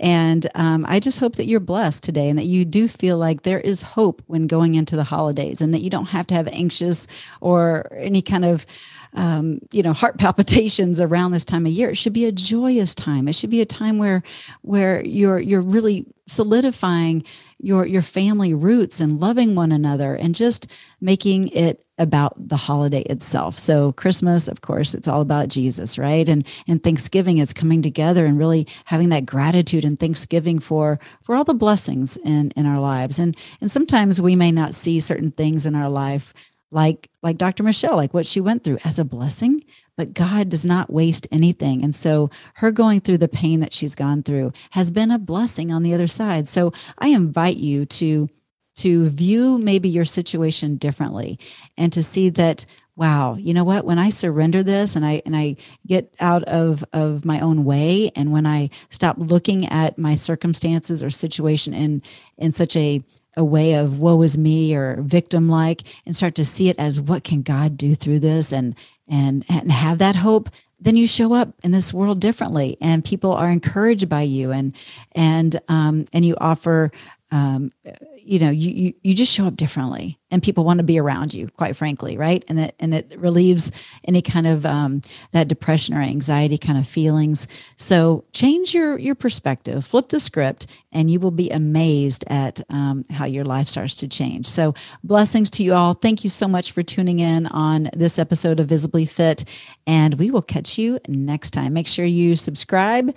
And 0.00 0.46
um, 0.54 0.84
I 0.88 1.00
just 1.00 1.18
hope 1.18 1.36
that 1.36 1.46
you're 1.46 1.60
blessed 1.60 2.02
today 2.02 2.28
and 2.28 2.38
that 2.38 2.46
you 2.46 2.64
do 2.64 2.88
feel 2.88 3.16
like 3.16 3.42
there 3.42 3.60
is 3.60 3.82
hope 3.82 4.22
when 4.26 4.46
going 4.46 4.74
into 4.74 4.96
the 4.96 5.04
holidays 5.04 5.60
and 5.60 5.72
that 5.72 5.82
you 5.82 5.90
don't 5.90 6.06
have 6.06 6.26
to 6.28 6.34
have 6.34 6.48
anxious 6.48 7.06
or 7.40 7.86
any 7.96 8.22
kind 8.22 8.44
of 8.44 8.66
um, 9.14 9.60
you 9.72 9.82
know 9.82 9.92
heart 9.92 10.18
palpitations 10.18 11.00
around 11.00 11.32
this 11.32 11.44
time 11.44 11.66
of 11.66 11.72
year 11.72 11.90
it 11.90 11.96
should 11.96 12.12
be 12.12 12.24
a 12.24 12.32
joyous 12.32 12.94
time 12.94 13.28
it 13.28 13.34
should 13.34 13.50
be 13.50 13.60
a 13.60 13.66
time 13.66 13.98
where 13.98 14.22
where 14.62 15.04
you're 15.04 15.38
you're 15.40 15.60
really 15.60 16.06
solidifying 16.26 17.24
your 17.58 17.86
your 17.86 18.02
family 18.02 18.52
roots 18.52 19.00
and 19.00 19.20
loving 19.20 19.54
one 19.54 19.72
another 19.72 20.14
and 20.14 20.34
just 20.34 20.70
making 21.00 21.48
it 21.48 21.84
about 21.98 22.48
the 22.48 22.56
holiday 22.56 23.02
itself. 23.02 23.58
So 23.58 23.92
Christmas, 23.92 24.48
of 24.48 24.60
course, 24.62 24.94
it's 24.94 25.06
all 25.06 25.20
about 25.20 25.48
Jesus, 25.48 25.98
right? 25.98 26.28
And 26.28 26.46
and 26.66 26.82
Thanksgiving 26.82 27.38
it's 27.38 27.52
coming 27.52 27.82
together 27.82 28.26
and 28.26 28.38
really 28.38 28.66
having 28.84 29.10
that 29.10 29.26
gratitude 29.26 29.84
and 29.84 29.98
thanksgiving 29.98 30.58
for 30.58 30.98
for 31.22 31.34
all 31.34 31.44
the 31.44 31.54
blessings 31.54 32.16
in 32.18 32.50
in 32.56 32.66
our 32.66 32.80
lives. 32.80 33.18
And 33.18 33.36
and 33.60 33.70
sometimes 33.70 34.20
we 34.20 34.34
may 34.34 34.50
not 34.50 34.74
see 34.74 34.98
certain 35.00 35.30
things 35.30 35.66
in 35.66 35.74
our 35.74 35.90
life 35.90 36.34
like 36.74 37.08
like 37.22 37.38
Dr. 37.38 37.62
Michelle, 37.62 37.96
like 37.96 38.12
what 38.12 38.26
she 38.26 38.40
went 38.40 38.64
through 38.64 38.78
as 38.84 38.98
a 38.98 39.04
blessing, 39.04 39.64
but 39.96 40.12
God 40.12 40.48
does 40.48 40.66
not 40.66 40.92
waste 40.92 41.28
anything. 41.30 41.84
And 41.84 41.94
so 41.94 42.30
her 42.54 42.72
going 42.72 43.00
through 43.00 43.18
the 43.18 43.28
pain 43.28 43.60
that 43.60 43.72
she's 43.72 43.94
gone 43.94 44.22
through 44.22 44.52
has 44.70 44.90
been 44.90 45.12
a 45.12 45.18
blessing 45.18 45.72
on 45.72 45.84
the 45.84 45.94
other 45.94 46.08
side. 46.08 46.48
So 46.48 46.72
I 46.98 47.08
invite 47.08 47.56
you 47.56 47.86
to 47.86 48.28
to 48.76 49.08
view 49.08 49.58
maybe 49.58 49.88
your 49.88 50.04
situation 50.04 50.76
differently 50.76 51.38
and 51.78 51.92
to 51.92 52.02
see 52.02 52.28
that 52.28 52.66
wow 52.96 53.36
you 53.36 53.54
know 53.54 53.62
what 53.62 53.84
when 53.84 54.00
i 54.00 54.08
surrender 54.08 54.64
this 54.64 54.96
and 54.96 55.06
i 55.06 55.22
and 55.24 55.36
i 55.36 55.54
get 55.86 56.12
out 56.18 56.42
of 56.44 56.84
of 56.92 57.24
my 57.24 57.38
own 57.38 57.64
way 57.64 58.10
and 58.16 58.32
when 58.32 58.46
i 58.46 58.68
stop 58.90 59.16
looking 59.18 59.64
at 59.66 59.96
my 59.96 60.16
circumstances 60.16 61.04
or 61.04 61.10
situation 61.10 61.72
in 61.72 62.02
in 62.36 62.50
such 62.50 62.74
a 62.74 63.00
a 63.36 63.44
way 63.44 63.74
of 63.74 63.98
woe 63.98 64.22
is 64.22 64.38
me 64.38 64.74
or 64.74 65.00
victim 65.02 65.48
like 65.48 65.82
and 66.06 66.14
start 66.14 66.34
to 66.36 66.44
see 66.44 66.68
it 66.68 66.78
as 66.78 67.00
what 67.00 67.24
can 67.24 67.42
God 67.42 67.76
do 67.76 67.94
through 67.94 68.20
this? 68.20 68.52
And 68.52 68.74
and 69.08 69.44
and 69.48 69.70
have 69.70 69.98
that 69.98 70.16
hope 70.16 70.50
then 70.84 70.96
you 70.96 71.06
show 71.06 71.32
up 71.32 71.54
in 71.62 71.70
this 71.70 71.94
world 71.94 72.20
differently. 72.20 72.76
And 72.80 73.04
people 73.04 73.32
are 73.32 73.50
encouraged 73.50 74.08
by 74.08 74.22
you. 74.22 74.52
And 74.52 74.74
and 75.12 75.58
um 75.68 76.04
and 76.12 76.24
you 76.24 76.36
offer 76.40 76.92
um 77.30 77.70
you 78.16 78.38
know 78.38 78.50
you, 78.50 78.70
you 78.70 78.94
you 79.02 79.14
just 79.14 79.32
show 79.32 79.46
up 79.46 79.56
differently 79.56 80.18
and 80.30 80.42
people 80.42 80.64
want 80.64 80.78
to 80.78 80.84
be 80.84 80.98
around 80.98 81.32
you 81.32 81.48
quite 81.48 81.76
frankly 81.76 82.16
right? 82.16 82.44
And 82.48 82.60
it 82.60 82.74
and 82.78 82.94
it 82.94 83.12
relieves 83.16 83.70
any 84.04 84.22
kind 84.22 84.46
of 84.46 84.66
um, 84.66 85.02
that 85.32 85.48
depression 85.48 85.94
or 85.94 86.00
anxiety 86.00 86.58
kind 86.58 86.78
of 86.78 86.86
feelings. 86.86 87.48
So 87.76 88.24
change 88.32 88.74
your 88.74 88.98
your 88.98 89.14
perspective 89.14 89.84
flip 89.84 90.08
the 90.08 90.20
script 90.20 90.66
and 90.92 91.10
you 91.10 91.20
will 91.20 91.30
be 91.30 91.50
amazed 91.50 92.24
at 92.28 92.60
um, 92.70 93.04
how 93.10 93.24
your 93.26 93.44
life 93.44 93.68
starts 93.68 93.94
to 93.96 94.08
change. 94.08 94.46
So 94.46 94.74
blessings 95.02 95.50
to 95.50 95.64
you 95.64 95.74
all. 95.74 95.94
Thank 95.94 96.24
you 96.24 96.30
so 96.30 96.48
much 96.48 96.72
for 96.72 96.82
tuning 96.82 97.18
in 97.18 97.46
on 97.48 97.90
this 97.94 98.18
episode 98.18 98.60
of 98.60 98.66
visibly 98.66 99.06
fit 99.06 99.44
and 99.86 100.14
we 100.14 100.30
will 100.30 100.42
catch 100.42 100.78
you 100.78 100.98
next 101.08 101.50
time. 101.50 101.72
Make 101.72 101.86
sure 101.86 102.04
you 102.04 102.36
subscribe 102.36 103.14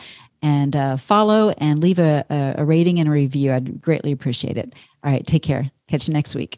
and 0.48 0.76
uh, 0.78 0.96
follow 0.96 1.50
and 1.58 1.82
leave 1.82 2.00
a, 2.00 2.26
a 2.58 2.64
rating 2.64 3.00
and 3.00 3.10
a 3.10 3.12
review. 3.12 3.52
I'd 3.52 3.82
greatly 3.82 4.14
appreciate 4.14 4.58
it. 4.58 4.74
All 5.04 5.12
right, 5.12 5.26
take 5.28 5.44
care. 5.44 5.70
Catch 5.88 6.08
you 6.08 6.14
next 6.14 6.36
week. 6.36 6.58